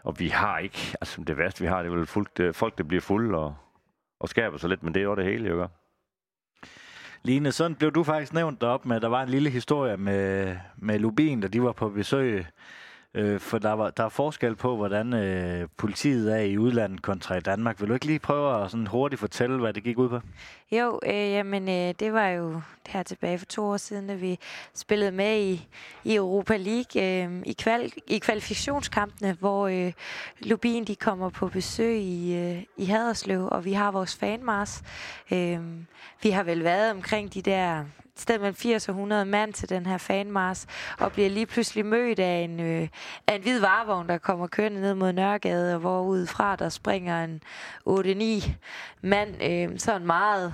Og 0.03 0.19
vi 0.19 0.27
har 0.27 0.57
ikke, 0.57 0.95
altså 1.01 1.23
det 1.23 1.37
værste 1.37 1.61
vi 1.61 1.67
har, 1.67 1.83
det 1.83 1.91
er 1.91 1.95
vel 1.95 2.05
folk, 2.05 2.29
øh, 2.39 2.53
folk 2.53 2.77
der 2.77 2.83
bliver 2.83 3.01
fulde 3.01 3.37
og, 3.37 3.55
og 4.19 4.29
skaber 4.29 4.57
sig 4.57 4.69
lidt, 4.69 4.83
men 4.83 4.93
det 4.93 4.99
er 4.99 5.03
jo 5.03 5.15
det 5.15 5.25
hele, 5.25 5.49
jo 5.49 5.67
Line, 7.23 7.51
sådan 7.51 7.75
blev 7.75 7.91
du 7.91 8.03
faktisk 8.03 8.33
nævnt 8.33 8.61
derop 8.61 8.85
med, 8.85 8.99
der 8.99 9.07
var 9.07 9.23
en 9.23 9.29
lille 9.29 9.49
historie 9.49 9.97
med, 9.97 10.55
med 10.77 10.99
Lubin, 10.99 11.41
da 11.41 11.47
de 11.47 11.63
var 11.63 11.71
på 11.71 11.89
besøg. 11.89 12.45
Øh, 13.13 13.39
for 13.39 13.57
der, 13.57 13.71
var, 13.71 13.89
der 13.89 14.03
er 14.03 14.09
forskel 14.09 14.55
på, 14.55 14.75
hvordan 14.75 15.13
øh, 15.13 15.67
politiet 15.77 16.33
er 16.33 16.39
i 16.39 16.57
udlandet 16.57 17.01
kontra 17.01 17.35
i 17.35 17.39
Danmark. 17.39 17.79
Vil 17.79 17.89
du 17.89 17.93
ikke 17.93 18.05
lige 18.05 18.19
prøve 18.19 18.63
at 18.63 18.71
sådan 18.71 18.87
hurtigt 18.87 19.19
fortælle, 19.19 19.59
hvad 19.59 19.73
det 19.73 19.83
gik 19.83 19.97
ud 19.97 20.09
på? 20.09 20.19
Jo, 20.71 20.99
øh, 21.05 21.13
jamen, 21.13 21.69
øh, 21.69 21.93
det 21.99 22.13
var 22.13 22.27
jo 22.27 22.61
her 22.87 23.03
tilbage 23.03 23.37
for 23.37 23.45
to 23.45 23.63
år 23.65 23.77
siden, 23.77 24.07
da 24.07 24.13
vi 24.13 24.39
spillede 24.73 25.11
med 25.11 25.39
i, 25.41 25.67
i 26.03 26.15
Europa 26.15 26.57
League 26.57 27.23
øh, 27.25 27.41
i, 27.45 27.53
kval, 27.53 27.93
i 28.07 28.17
kvalifikationskampene, 28.17 29.33
hvor 29.39 29.67
øh, 29.67 29.93
Lubin 30.39 30.83
de 30.83 30.95
kommer 30.95 31.29
på 31.29 31.47
besøg 31.47 31.97
i, 31.97 32.35
øh, 32.35 32.63
i 32.77 32.85
Haderslev, 32.85 33.47
og 33.51 33.65
vi 33.65 33.73
har 33.73 33.91
vores 33.91 34.15
fanmars. 34.15 34.83
Øh, 35.31 35.59
vi 36.23 36.29
har 36.29 36.43
vel 36.43 36.63
været 36.63 36.91
omkring 36.91 37.33
de 37.33 37.41
der 37.41 37.85
sted 38.15 38.39
mellem 38.39 38.55
80 38.55 38.89
og 38.89 38.93
100 38.93 39.25
mand 39.25 39.53
til 39.53 39.69
den 39.69 39.85
her 39.85 39.97
fanmars, 39.97 40.67
og 40.99 41.11
bliver 41.11 41.29
lige 41.29 41.45
pludselig 41.45 41.85
mødt 41.85 42.19
af 42.19 42.39
en, 42.39 42.59
øh, 42.59 42.87
af 43.27 43.35
en 43.35 43.41
hvid 43.41 43.59
varevogn, 43.59 44.09
der 44.09 44.17
kommer 44.17 44.47
kørende 44.47 44.81
ned 44.81 44.93
mod 44.93 45.13
Nørregade, 45.13 45.73
og 45.73 45.79
hvor 45.79 46.01
udefra 46.01 46.55
der 46.55 46.69
springer 46.69 47.23
en 47.23 47.43
8-9 47.85 48.51
mand, 49.01 49.43
øh, 49.43 49.79
sådan 49.79 50.07
meget 50.07 50.53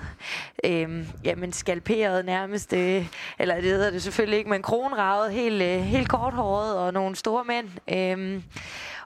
øh, 0.64 1.06
jamen 1.24 1.52
skalperet 1.52 2.24
nærmest, 2.24 2.72
øh, 2.72 3.06
eller 3.38 3.54
det 3.54 3.64
hedder 3.64 3.90
det 3.90 4.02
selvfølgelig 4.02 4.38
ikke, 4.38 4.50
men 4.50 4.62
kronravet, 4.62 5.32
helt, 5.32 5.62
øh, 5.62 5.80
helt 5.80 6.08
korthåret 6.08 6.78
og 6.78 6.92
nogle 6.92 7.16
store 7.16 7.44
mænd. 7.44 7.68
Øh, 7.90 8.42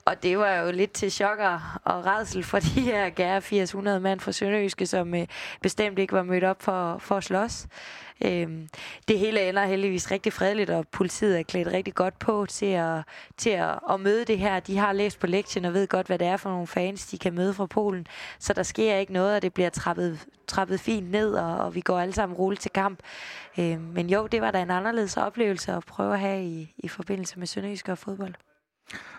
og 0.04 0.22
det 0.22 0.38
var 0.38 0.54
jo 0.54 0.70
lidt 0.70 0.92
til 0.92 1.12
chokker 1.12 1.80
og 1.84 2.06
redsel 2.06 2.44
for 2.44 2.58
de 2.74 2.80
her 2.80 3.10
gære 3.10 3.36
800 3.36 4.00
mand 4.00 4.20
fra 4.20 4.32
Sønderjyske, 4.32 4.86
som 4.86 5.14
øh, 5.14 5.26
bestemt 5.62 5.98
ikke 5.98 6.12
var 6.12 6.22
mødt 6.22 6.44
op 6.44 6.62
for, 6.62 6.98
for 6.98 7.16
at 7.16 7.24
slås. 7.24 7.66
Øhm, 8.24 8.68
det 9.08 9.18
hele 9.18 9.48
ender 9.48 9.64
heldigvis 9.64 10.10
rigtig 10.10 10.32
fredeligt, 10.32 10.70
og 10.70 10.88
politiet 10.88 11.38
er 11.38 11.42
klædt 11.42 11.68
rigtig 11.68 11.94
godt 11.94 12.18
på 12.18 12.46
til 12.46 12.66
at, 12.66 13.02
til 13.36 13.50
at, 13.50 13.78
at 13.90 14.00
møde 14.00 14.24
det 14.24 14.38
her. 14.38 14.60
De 14.60 14.78
har 14.78 14.92
læst 14.92 15.18
på 15.18 15.26
lektien 15.26 15.64
og 15.64 15.74
ved 15.74 15.86
godt, 15.86 16.06
hvad 16.06 16.18
det 16.18 16.26
er 16.26 16.36
for 16.36 16.50
nogle 16.50 16.66
fans, 16.66 17.06
de 17.06 17.18
kan 17.18 17.34
møde 17.34 17.54
fra 17.54 17.66
Polen. 17.66 18.06
Så 18.38 18.52
der 18.52 18.62
sker 18.62 18.96
ikke 18.96 19.12
noget, 19.12 19.36
og 19.36 19.42
det 19.42 19.54
bliver 19.54 19.70
trappet, 19.70 20.26
trappet 20.46 20.80
fint 20.80 21.10
ned, 21.10 21.34
og, 21.34 21.58
og 21.58 21.74
vi 21.74 21.80
går 21.80 21.98
alle 21.98 22.14
sammen 22.14 22.38
roligt 22.38 22.62
til 22.62 22.70
kamp. 22.70 22.98
Øhm, 23.58 23.80
men 23.80 24.10
jo, 24.10 24.26
det 24.26 24.40
var 24.40 24.50
da 24.50 24.62
en 24.62 24.70
anderledes 24.70 25.16
oplevelse 25.16 25.72
at 25.72 25.84
prøve 25.84 26.12
at 26.12 26.20
have 26.20 26.44
i, 26.44 26.74
i 26.78 26.88
forbindelse 26.88 27.38
med 27.38 27.46
Sønderjysk 27.46 27.88
og 27.88 27.98
fodbold. 27.98 28.34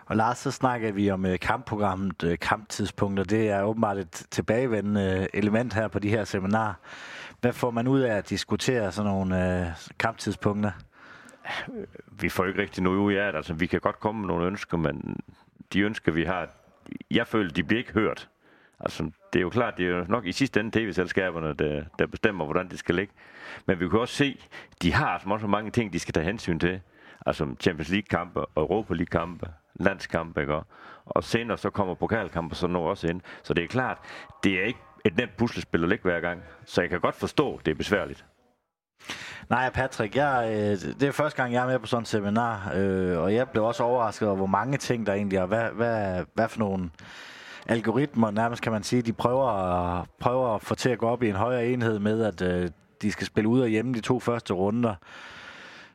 Og 0.05 0.15
Lars, 0.15 0.37
så 0.37 0.51
snakker 0.51 0.91
vi 0.91 1.09
om 1.11 1.25
uh, 1.25 1.35
kampprogrammet, 1.41 2.23
øh, 2.23 2.39
kamptidspunkter. 2.39 3.23
Det 3.23 3.49
er 3.49 3.63
åbenbart 3.63 3.97
et 3.97 4.11
tilbagevendende 4.31 5.19
øh, 5.19 5.27
element 5.33 5.73
her 5.73 5.87
på 5.87 5.99
de 5.99 6.09
her 6.09 6.23
seminarer. 6.23 6.73
Hvad 7.41 7.53
får 7.53 7.71
man 7.71 7.87
ud 7.87 7.99
af 7.99 8.15
at 8.15 8.29
diskutere 8.29 8.91
sådan 8.91 9.11
nogle 9.11 9.75
kamptidspunkter? 9.99 10.71
Vi 12.11 12.29
får 12.29 12.45
ikke 12.45 12.61
rigtig 12.61 12.83
noget 12.83 12.97
ud 12.97 13.13
af 13.13 13.31
det. 13.31 13.37
Altså, 13.37 13.53
vi 13.53 13.65
kan 13.65 13.79
godt 13.79 13.99
komme 13.99 14.21
med 14.21 14.27
nogle 14.27 14.45
ønsker, 14.45 14.77
men 14.77 15.17
de 15.73 15.79
ønsker, 15.79 16.11
vi 16.11 16.23
har, 16.23 16.49
jeg 17.11 17.27
føler, 17.27 17.51
de 17.51 17.63
bliver 17.63 17.79
ikke 17.79 17.93
hørt. 17.93 18.29
Altså, 18.79 19.03
det 19.33 19.39
er 19.39 19.41
jo 19.41 19.49
klart, 19.49 19.77
det 19.77 19.85
er 19.85 19.89
jo 19.89 20.05
nok 20.09 20.25
i 20.25 20.31
sidste 20.31 20.59
ende 20.59 20.79
tv-selskaberne, 20.79 21.53
der, 21.53 21.83
der 21.99 22.05
bestemmer, 22.05 22.45
hvordan 22.45 22.69
det 22.69 22.79
skal 22.79 22.95
ligge. 22.95 23.13
Men 23.65 23.79
vi 23.79 23.89
kan 23.89 23.99
også 23.99 24.15
se, 24.15 24.39
de 24.81 24.93
har 24.93 25.07
altså 25.07 25.29
også 25.29 25.47
mange 25.47 25.71
ting, 25.71 25.93
de 25.93 25.99
skal 25.99 26.13
tage 26.13 26.25
hensyn 26.25 26.59
til. 26.59 26.81
Altså 27.25 27.55
Champions 27.59 27.89
League-kampe, 27.89 28.45
Europa 28.57 28.93
League-kampe, 28.93 29.47
landskampe, 29.79 30.41
ikke? 30.41 30.59
Og 31.05 31.23
senere 31.23 31.57
så 31.57 31.69
kommer 31.69 31.93
pokalkampe 31.93 32.55
så 32.55 32.67
når 32.67 32.89
også 32.89 33.07
ind. 33.07 33.21
Så 33.43 33.53
det 33.53 33.63
er 33.63 33.67
klart, 33.67 33.97
det 34.43 34.59
er 34.59 34.65
ikke 34.65 34.79
et 35.05 35.17
nemt 35.17 35.37
puslespil 35.37 35.83
at 35.83 35.89
ligge 35.89 36.03
hver 36.03 36.19
gang. 36.19 36.41
Så 36.65 36.81
jeg 36.81 36.89
kan 36.89 36.99
godt 36.99 37.15
forstå, 37.15 37.59
det 37.65 37.71
er 37.71 37.75
besværligt. 37.75 38.25
Nej, 39.49 39.69
Patrick, 39.69 40.15
jeg, 40.15 40.49
øh, 40.51 40.93
det 40.99 41.03
er 41.03 41.11
første 41.11 41.41
gang, 41.41 41.53
jeg 41.53 41.63
er 41.63 41.67
med 41.67 41.79
på 41.79 41.87
sådan 41.87 42.01
et 42.01 42.07
seminar, 42.07 42.71
øh, 42.75 43.19
og 43.19 43.33
jeg 43.33 43.49
blev 43.49 43.63
også 43.63 43.83
overrasket 43.83 44.27
over, 44.27 44.37
hvor 44.37 44.45
mange 44.45 44.77
ting 44.77 45.05
der 45.05 45.13
egentlig 45.13 45.37
er. 45.37 45.45
Hvad, 45.45 45.69
hvad, 45.69 46.23
hvad 46.33 46.47
for 46.47 46.59
nogle 46.59 46.89
algoritmer, 47.67 48.31
nærmest 48.31 48.61
kan 48.61 48.71
man 48.71 48.83
sige, 48.83 49.01
de 49.01 49.13
prøver 49.13 49.47
at, 49.47 50.05
prøver 50.19 50.55
at 50.55 50.61
få 50.61 50.75
til 50.75 50.89
at 50.89 50.97
gå 50.97 51.07
op 51.07 51.23
i 51.23 51.29
en 51.29 51.35
højere 51.35 51.67
enhed 51.67 51.99
med, 51.99 52.23
at 52.23 52.41
øh, 52.41 52.69
de 53.01 53.11
skal 53.11 53.27
spille 53.27 53.47
ud 53.47 53.61
og 53.61 53.67
hjemme 53.67 53.93
de 53.93 54.01
to 54.01 54.19
første 54.19 54.53
runder 54.53 54.95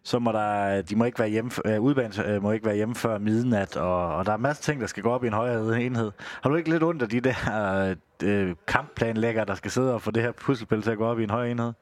så 0.08 0.18
må 0.18 0.32
der, 0.32 0.82
de 0.82 0.96
må 0.96 1.04
ikke 1.04 1.18
være 1.18 1.28
hjemme, 1.28 1.50
øh, 1.64 1.80
udbanen 1.80 2.12
øh, 2.26 2.42
må 2.42 2.52
ikke 2.52 2.66
være 2.66 2.76
hjemme 2.76 2.94
før 2.94 3.18
midnat, 3.18 3.76
og, 3.76 4.16
og 4.16 4.26
der 4.26 4.32
er 4.32 4.36
masser 4.36 4.60
af 4.60 4.64
ting, 4.64 4.80
der 4.80 4.86
skal 4.86 5.02
gå 5.02 5.10
op 5.10 5.24
i 5.24 5.26
en 5.26 5.32
højere 5.32 5.82
enhed. 5.82 6.12
Har 6.42 6.50
du 6.50 6.56
ikke 6.56 6.70
lidt 6.70 6.82
ondt 6.82 7.02
af 7.02 7.08
de 7.08 7.20
der 7.20 7.94
øh, 8.22 8.54
kampplanlægger, 8.66 9.44
der 9.44 9.54
skal 9.54 9.70
sidde 9.70 9.94
og 9.94 10.02
få 10.02 10.10
det 10.10 10.22
her 10.22 10.32
puslespil 10.32 10.82
til 10.82 10.90
at 10.90 10.98
gå 10.98 11.06
op 11.06 11.20
i 11.20 11.22
en 11.22 11.30
højere 11.30 11.50
enhed? 11.50 11.72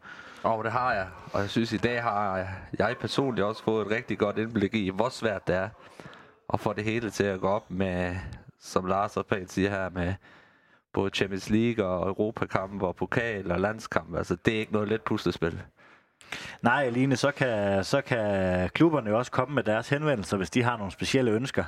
Og 0.42 0.56
oh, 0.56 0.64
det 0.64 0.72
har 0.72 0.92
jeg. 0.92 1.06
Og 1.32 1.40
jeg 1.40 1.50
synes, 1.50 1.72
i 1.72 1.76
dag 1.76 2.02
har 2.02 2.36
jeg, 2.36 2.48
jeg 2.78 2.96
personligt 3.00 3.46
også 3.46 3.62
fået 3.62 3.86
et 3.86 3.92
rigtig 3.92 4.18
godt 4.18 4.38
indblik 4.38 4.74
i, 4.74 4.90
hvor 4.90 5.08
svært 5.08 5.46
det 5.46 5.56
er 5.56 5.68
at 6.52 6.60
få 6.60 6.72
det 6.72 6.84
hele 6.84 7.10
til 7.10 7.24
at 7.24 7.40
gå 7.40 7.48
op 7.48 7.70
med, 7.70 8.16
som 8.60 8.86
Lars 8.86 9.16
og 9.16 9.26
Pænt 9.26 9.52
siger 9.52 9.70
her, 9.70 9.90
med 9.90 10.14
både 10.92 11.10
Champions 11.10 11.50
League 11.50 11.86
og 11.86 12.08
Europakampe 12.08 12.86
og 12.86 12.96
pokal 12.96 13.52
og 13.52 13.60
landskampe. 13.60 14.18
Altså, 14.18 14.36
det 14.44 14.54
er 14.54 14.58
ikke 14.58 14.72
noget 14.72 14.88
let 14.88 15.02
puslespil. 15.02 15.62
Nej, 16.62 16.84
Aline, 16.84 17.16
så 17.16 17.30
kan, 17.30 17.84
så 17.84 18.00
kan 18.00 18.68
klubberne 18.68 19.10
jo 19.10 19.18
også 19.18 19.30
komme 19.30 19.54
med 19.54 19.62
deres 19.62 19.88
henvendelser, 19.88 20.36
hvis 20.36 20.50
de 20.50 20.62
har 20.62 20.76
nogle 20.76 20.92
specielle 20.92 21.30
ønsker. 21.30 21.64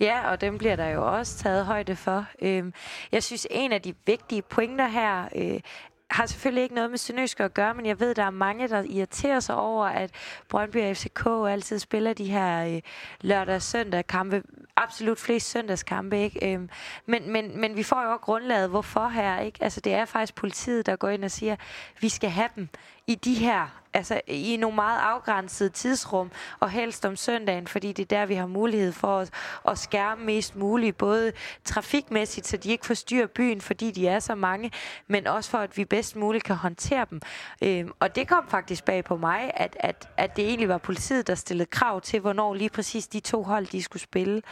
Ja, 0.00 0.30
og 0.30 0.40
dem 0.40 0.58
bliver 0.58 0.76
der 0.76 0.88
jo 0.88 1.16
også 1.16 1.38
taget 1.38 1.66
højde 1.66 1.96
for. 1.96 2.26
Øhm, 2.42 2.74
jeg 3.12 3.22
synes, 3.22 3.46
en 3.50 3.72
af 3.72 3.82
de 3.82 3.94
vigtige 4.06 4.42
pointer 4.42 4.86
her 4.88 5.28
øh, 5.36 5.60
har 6.10 6.26
selvfølgelig 6.26 6.62
ikke 6.62 6.74
noget 6.74 6.90
med 6.90 6.98
Sønderjysk 6.98 7.40
at 7.40 7.54
gøre, 7.54 7.74
men 7.74 7.86
jeg 7.86 8.00
ved, 8.00 8.14
der 8.14 8.22
er 8.22 8.30
mange, 8.30 8.68
der 8.68 8.82
irriterer 8.82 9.40
sig 9.40 9.54
over, 9.54 9.86
at 9.86 10.10
Brøndby 10.48 10.76
og 10.76 10.96
FCK 10.96 11.26
altid 11.26 11.78
spiller 11.78 12.12
de 12.12 12.24
her 12.24 12.74
øh, 12.74 12.80
lørdag-søndag-kampe. 13.20 14.42
Absolut 14.76 15.18
flest 15.18 15.50
søndagskampe, 15.50 16.18
ikke? 16.18 16.52
Øhm, 16.52 16.70
men, 17.06 17.32
men, 17.32 17.60
men 17.60 17.76
vi 17.76 17.82
får 17.82 18.02
jo 18.02 18.08
også 18.08 18.20
grundlaget, 18.20 18.70
hvorfor 18.70 19.08
her, 19.08 19.40
ikke? 19.40 19.58
Altså, 19.64 19.80
det 19.80 19.94
er 19.94 20.04
faktisk 20.04 20.34
politiet, 20.34 20.86
der 20.86 20.96
går 20.96 21.08
ind 21.08 21.24
og 21.24 21.30
siger, 21.30 21.56
vi 22.00 22.08
skal 22.08 22.30
have 22.30 22.48
dem 22.56 22.68
i 23.06 23.14
de 23.14 23.34
her 23.34 23.81
altså 23.94 24.20
i 24.26 24.56
nogle 24.56 24.74
meget 24.74 25.00
afgrænsede 25.00 25.70
tidsrum, 25.70 26.30
og 26.60 26.70
helst 26.70 27.04
om 27.04 27.16
søndagen, 27.16 27.66
fordi 27.66 27.92
det 27.92 28.02
er 28.02 28.18
der, 28.18 28.26
vi 28.26 28.34
har 28.34 28.46
mulighed 28.46 28.92
for 28.92 29.18
at, 29.18 29.30
at 29.68 29.78
skærme 29.78 30.24
mest 30.24 30.56
muligt, 30.56 30.98
både 30.98 31.32
trafikmæssigt, 31.64 32.46
så 32.46 32.56
de 32.56 32.70
ikke 32.70 32.86
forstyrrer 32.86 33.26
byen, 33.26 33.60
fordi 33.60 33.90
de 33.90 34.08
er 34.08 34.18
så 34.18 34.34
mange, 34.34 34.70
men 35.06 35.26
også 35.26 35.50
for, 35.50 35.58
at 35.58 35.76
vi 35.76 35.84
bedst 35.84 36.16
muligt 36.16 36.44
kan 36.44 36.56
håndtere 36.56 37.06
dem. 37.10 37.20
Øhm, 37.62 37.92
og 38.00 38.16
det 38.16 38.28
kom 38.28 38.44
faktisk 38.48 38.84
bag 38.84 39.04
på 39.04 39.16
mig, 39.16 39.50
at, 39.54 39.76
at, 39.80 40.08
at 40.16 40.36
det 40.36 40.44
egentlig 40.46 40.68
var 40.68 40.78
politiet, 40.78 41.26
der 41.26 41.34
stillede 41.34 41.66
krav 41.66 42.00
til, 42.00 42.20
hvornår 42.20 42.54
lige 42.54 42.70
præcis 42.70 43.06
de 43.06 43.20
to 43.20 43.42
hold, 43.42 43.66
de 43.66 43.82
skulle 43.82 44.02
spille. 44.02 44.42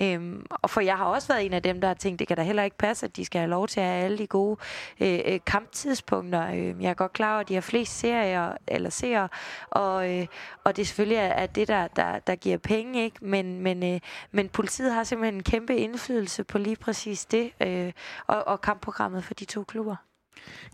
Øhm, 0.00 0.46
og 0.50 0.70
for 0.70 0.80
jeg 0.80 0.96
har 0.96 1.04
også 1.04 1.28
været 1.28 1.46
en 1.46 1.52
af 1.52 1.62
dem, 1.62 1.80
der 1.80 1.88
har 1.88 1.94
tænkt, 1.94 2.18
det 2.18 2.28
kan 2.28 2.36
da 2.36 2.42
heller 2.42 2.62
ikke 2.62 2.78
passe, 2.78 3.06
at 3.06 3.16
de 3.16 3.24
skal 3.24 3.38
have 3.38 3.50
lov 3.50 3.68
til 3.68 3.80
at 3.80 3.86
have 3.86 4.04
alle 4.04 4.18
de 4.18 4.26
gode 4.26 4.56
øh, 5.00 5.20
øh 5.24 5.40
kamptidspunkter. 5.46 6.46
Øhm, 6.46 6.80
jeg 6.80 6.90
er 6.90 6.94
godt 6.94 7.12
klar 7.12 7.32
over, 7.32 7.40
at 7.40 7.48
de 7.48 7.54
har 7.54 7.60
flest 7.60 7.98
serier, 7.98 8.52
eller 8.66 8.85
seere, 8.92 9.28
og, 9.70 10.14
øh, 10.14 10.26
og 10.64 10.76
det 10.76 10.86
selvfølgelig 10.86 11.18
er, 11.18 11.46
det, 11.46 11.68
der, 11.68 11.88
der, 11.88 12.18
der 12.18 12.34
giver 12.34 12.58
penge, 12.58 13.04
ikke? 13.04 13.16
Men, 13.20 13.60
men, 13.60 13.94
øh, 13.94 14.00
men 14.30 14.48
politiet 14.48 14.92
har 14.94 15.04
simpelthen 15.04 15.34
en 15.34 15.42
kæmpe 15.42 15.76
indflydelse 15.76 16.44
på 16.44 16.58
lige 16.58 16.76
præcis 16.76 17.24
det, 17.24 17.50
øh, 17.60 17.92
og, 18.26 18.48
og 18.48 18.60
kampprogrammet 18.60 19.24
for 19.24 19.34
de 19.34 19.44
to 19.44 19.64
klubber. 19.64 19.96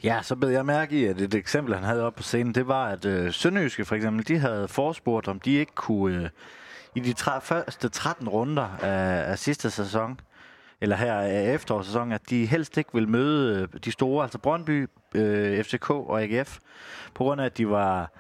Ja, 0.05 0.21
så 0.23 0.37
blev 0.37 0.51
jeg 0.51 0.67
mærke 0.67 1.01
i, 1.01 1.05
at 1.05 1.21
et 1.21 1.35
eksempel, 1.35 1.75
han 1.75 1.85
havde 1.85 2.03
op 2.03 2.15
på 2.15 2.23
scenen, 2.23 2.55
det 2.55 2.69
var, 2.69 2.87
at 2.87 3.05
øh, 3.05 3.33
Sønderjyske 3.33 3.85
for 3.85 3.95
eksempel, 3.95 4.29
de 4.29 4.39
havde 4.39 4.69
forespurgt, 4.69 5.29
om 5.29 5.41
de 5.41 5.53
ikke 5.53 5.75
kunne, 5.75 6.25
øh, 6.25 6.31
i 6.95 7.01
de 7.01 7.13
tre, 7.13 7.41
første 7.41 7.89
13 7.89 8.29
runder 8.29 8.79
af, 8.83 9.31
af 9.31 9.39
sidste 9.39 9.71
sæson, 9.71 10.21
eller 10.83 10.97
her 10.97 11.15
af 11.15 11.55
efterårssæsonen, 11.55 12.13
at 12.13 12.31
de 12.31 12.47
helst 12.47 12.79
ikke 12.79 12.91
vil 12.93 13.09
møde 13.09 13.69
øh, 13.75 13.81
de 13.85 13.93
store, 13.93 14.23
altså 14.23 14.39
Brøndby, 14.39 14.89
øh, 15.15 15.65
FCK 15.65 15.91
og 15.91 16.23
AGF, 16.23 16.59
på 17.15 17.25
grund 17.25 17.41
af, 17.41 17.45
at 17.45 17.59
de 17.59 17.71
var, 17.71 18.13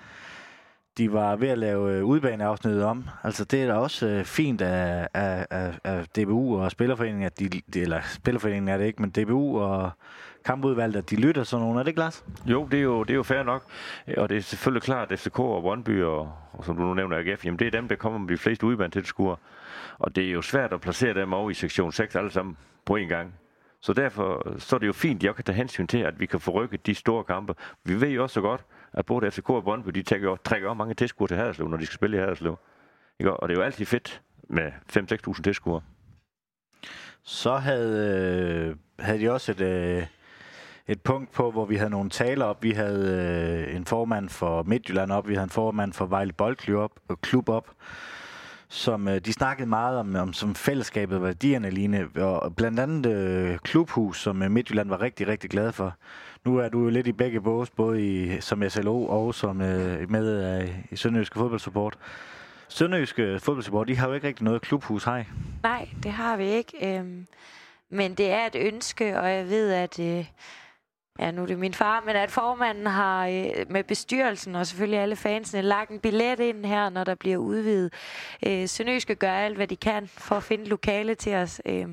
de 0.98 1.12
var 1.12 1.36
ved 1.36 1.48
at 1.48 1.58
lave 1.58 1.92
øh, 1.92 2.04
udbaneafsnittet 2.04 2.84
om. 2.84 3.08
Altså 3.22 3.44
det 3.44 3.62
er 3.62 3.66
da 3.66 3.74
også 3.74 4.06
øh, 4.06 4.24
fint 4.24 4.60
af, 4.60 5.08
af, 5.14 5.46
af, 5.50 5.78
af 5.84 6.06
DBU 6.08 6.58
og 6.58 6.70
Spillerforeningen, 6.70 7.24
at 7.24 7.38
de, 7.38 7.62
eller 7.80 8.00
Spillerforeningen 8.02 8.68
er 8.68 8.76
det 8.76 8.84
ikke, 8.84 9.02
men 9.02 9.10
DBU 9.10 9.60
og 9.60 9.90
kampudvalget, 10.44 10.96
at 10.96 11.10
de 11.10 11.16
lytter 11.16 11.42
sådan 11.44 11.66
nogle. 11.66 11.80
Er 11.80 11.84
det 11.84 11.94
glas? 11.94 12.24
Jo, 12.46 12.68
det 12.70 12.78
er 12.78 12.82
jo, 12.82 13.02
det 13.02 13.10
er 13.10 13.16
jo 13.16 13.22
fair 13.22 13.42
nok. 13.42 13.64
Og 14.16 14.28
det 14.28 14.36
er 14.36 14.42
selvfølgelig 14.42 14.82
klart, 14.82 15.12
at 15.12 15.18
FCK 15.18 15.38
og 15.38 15.62
Brøndby 15.62 16.02
og, 16.02 16.32
og 16.52 16.64
som 16.64 16.76
du 16.76 16.82
nu 16.82 16.94
nævner 16.94 17.16
AGF, 17.16 17.44
jamen 17.44 17.58
det 17.58 17.66
er 17.66 17.70
dem, 17.70 17.88
der 17.88 17.96
kommer 17.96 18.18
med 18.18 18.28
de 18.28 18.38
fleste 18.38 18.66
udbanetilskuere. 18.66 19.36
Og 19.98 20.16
det 20.16 20.24
er 20.24 20.30
jo 20.30 20.42
svært 20.42 20.72
at 20.72 20.80
placere 20.80 21.14
dem 21.14 21.32
over 21.32 21.50
i 21.50 21.54
sektion 21.54 21.92
6 21.92 22.16
alle 22.16 22.30
sammen 22.30 22.56
på 22.84 22.96
en 22.96 23.08
gang. 23.08 23.34
Så 23.80 23.92
derfor 23.92 24.54
så 24.58 24.76
er 24.76 24.80
det 24.80 24.86
jo 24.86 24.92
fint, 24.92 25.20
at 25.20 25.24
jeg 25.24 25.34
kan 25.34 25.44
tage 25.44 25.56
hensyn 25.56 25.86
til, 25.86 25.98
at 25.98 26.20
vi 26.20 26.26
kan 26.26 26.40
forrykke 26.40 26.76
de 26.76 26.94
store 26.94 27.24
kampe. 27.24 27.54
Vi 27.84 28.00
ved 28.00 28.08
jo 28.08 28.22
også 28.22 28.34
så 28.34 28.40
godt, 28.40 28.64
at 28.92 29.06
både 29.06 29.30
FCK 29.30 29.50
og 29.50 29.64
Brøndby, 29.64 29.90
de 29.90 30.02
trækker 30.02 30.28
jo, 30.28 30.36
trækker 30.44 30.68
jo 30.68 30.74
mange 30.74 30.94
tilskuere 30.94 31.28
til 31.28 31.36
Haderslev, 31.36 31.68
når 31.68 31.76
de 31.76 31.86
skal 31.86 31.94
spille 31.94 32.16
i 32.16 32.20
Haderslev. 32.20 32.58
Ikke? 33.20 33.32
Og 33.36 33.48
det 33.48 33.54
er 33.54 33.60
jo 33.60 33.64
altid 33.64 33.86
fedt 33.86 34.22
med 34.48 34.72
5-6.000 34.96 35.42
tilskuere. 35.42 35.80
Så 37.22 37.56
havde, 37.56 38.16
øh, 38.68 38.76
havde 38.98 39.20
de 39.20 39.32
også 39.32 39.52
et, 39.52 39.60
øh, 39.60 40.06
et 40.86 41.00
punkt 41.00 41.32
på, 41.32 41.50
hvor 41.50 41.64
vi 41.64 41.76
havde 41.76 41.90
nogle 41.90 42.10
taler 42.10 42.44
op. 42.44 42.62
Vi 42.62 42.70
havde 42.70 43.66
øh, 43.68 43.76
en 43.76 43.84
formand 43.84 44.28
for 44.28 44.62
Midtjylland 44.62 45.12
op, 45.12 45.28
vi 45.28 45.34
havde 45.34 45.44
en 45.44 45.50
formand 45.50 45.92
for 45.92 46.06
Vejle 46.06 46.32
Boldklub 46.32 46.78
op, 46.78 47.00
klub 47.22 47.48
op 47.48 47.74
som 48.72 49.08
øh, 49.08 49.20
de 49.20 49.32
snakkede 49.32 49.68
meget 49.68 49.98
om, 49.98 50.14
om 50.14 50.32
som 50.32 50.54
fællesskabet, 50.54 51.22
værdierne 51.22 51.70
Line, 51.70 52.08
og 52.16 52.56
blandt 52.56 52.80
andet 52.80 53.12
øh, 53.12 53.58
klubhus, 53.58 54.22
som 54.22 54.42
øh, 54.42 54.50
Midtjylland 54.50 54.88
var 54.88 55.00
rigtig, 55.00 55.28
rigtig 55.28 55.50
glad 55.50 55.72
for. 55.72 55.94
Nu 56.44 56.58
er 56.58 56.68
du 56.68 56.82
jo 56.82 56.88
lidt 56.88 57.06
i 57.06 57.12
begge 57.12 57.40
bås, 57.40 57.70
både 57.70 58.06
i, 58.06 58.40
som 58.40 58.68
SLO 58.68 59.06
og 59.06 59.34
som 59.34 59.60
øh, 59.60 60.10
med 60.10 60.60
øh, 60.62 60.70
i 60.90 60.96
Sønderjyske 60.96 61.38
Fodboldsupport. 61.38 61.98
Sønderjyske 62.68 63.40
Fodboldsupport, 63.40 63.88
de 63.88 63.96
har 63.96 64.08
jo 64.08 64.14
ikke 64.14 64.26
rigtig 64.26 64.44
noget 64.44 64.62
klubhus, 64.62 65.04
hej? 65.04 65.24
Nej, 65.62 65.88
det 66.02 66.12
har 66.12 66.36
vi 66.36 66.44
ikke. 66.44 66.98
Øhm, 66.98 67.26
men 67.90 68.14
det 68.14 68.30
er 68.30 68.46
et 68.46 68.56
ønske, 68.56 69.20
og 69.20 69.30
jeg 69.30 69.48
ved, 69.48 69.72
at... 69.72 70.00
Øh 70.00 70.24
Ja, 71.18 71.30
nu 71.30 71.42
er 71.42 71.46
det 71.46 71.58
min 71.58 71.74
far, 71.74 72.02
men 72.06 72.16
at 72.16 72.30
formanden 72.30 72.86
har 72.86 73.26
øh, 73.26 73.70
med 73.70 73.84
bestyrelsen 73.84 74.54
og 74.54 74.66
selvfølgelig 74.66 75.00
alle 75.00 75.16
fansene 75.16 75.62
lagt 75.62 75.90
en 75.90 76.00
billet 76.00 76.40
ind 76.40 76.66
her, 76.66 76.88
når 76.90 77.04
der 77.04 77.14
bliver 77.14 77.36
udvidet. 77.36 77.92
Øh, 78.46 78.68
Sønø 78.68 78.98
skal 78.98 79.16
gøre 79.16 79.44
alt, 79.44 79.56
hvad 79.56 79.66
de 79.66 79.76
kan 79.76 80.08
for 80.08 80.36
at 80.36 80.42
finde 80.42 80.64
lokale 80.64 81.14
til 81.14 81.34
os. 81.34 81.60
Øh, 81.66 81.86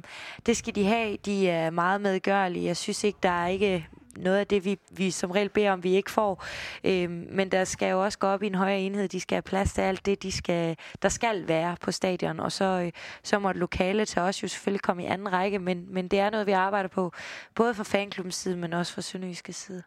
det 0.46 0.58
skal 0.58 0.76
de 0.76 0.86
have. 0.86 1.18
De 1.18 1.50
er 1.50 1.70
meget 1.70 2.02
medgørlige. 2.02 2.66
Jeg 2.66 2.78
synes 2.78 3.04
ikke, 3.04 3.20
der 3.24 3.30
er 3.30 3.48
ikke 3.48 3.88
noget 4.20 4.38
af 4.38 4.48
det, 4.48 4.66
vi, 4.66 4.80
vi 4.92 5.12
som 5.12 5.32
regel 5.32 5.50
beder 5.50 5.72
om, 5.72 5.84
vi 5.84 5.96
ikke 5.96 6.12
får. 6.12 6.46
Øhm, 6.84 7.28
men 7.32 7.50
der 7.52 7.64
skal 7.64 7.92
jo 7.92 8.04
også 8.04 8.20
gå 8.20 8.28
op 8.28 8.44
i 8.44 8.48
en 8.48 8.56
højere 8.56 8.80
enhed. 8.80 9.08
De 9.08 9.20
skal 9.20 9.36
have 9.36 9.42
plads 9.42 9.74
til 9.74 9.82
alt 9.82 10.06
det, 10.06 10.24
de 10.24 10.32
skal, 10.32 10.78
der 11.02 11.10
skal 11.10 11.48
være 11.48 11.76
på 11.82 11.92
stadion. 11.92 12.40
Og 12.40 12.52
så, 12.52 12.66
øh, 12.66 12.92
så 13.24 13.40
må 13.40 13.50
det 13.50 13.58
lokale 13.58 14.06
til 14.06 14.22
os 14.22 14.44
jo 14.44 14.48
selvfølgelig 14.48 14.82
komme 14.82 15.04
i 15.04 15.06
anden 15.06 15.32
række. 15.34 15.60
Men, 15.60 15.86
men 15.94 16.08
det 16.08 16.20
er 16.20 16.30
noget, 16.30 16.48
vi 16.48 16.52
arbejder 16.52 16.90
på, 16.90 17.12
både 17.56 17.74
fra 17.74 17.84
fanklubbens 17.84 18.36
side, 18.36 18.58
men 18.58 18.74
også 18.74 18.94
fra 18.94 19.02
Sønderjyske 19.02 19.54
side. 19.54 19.84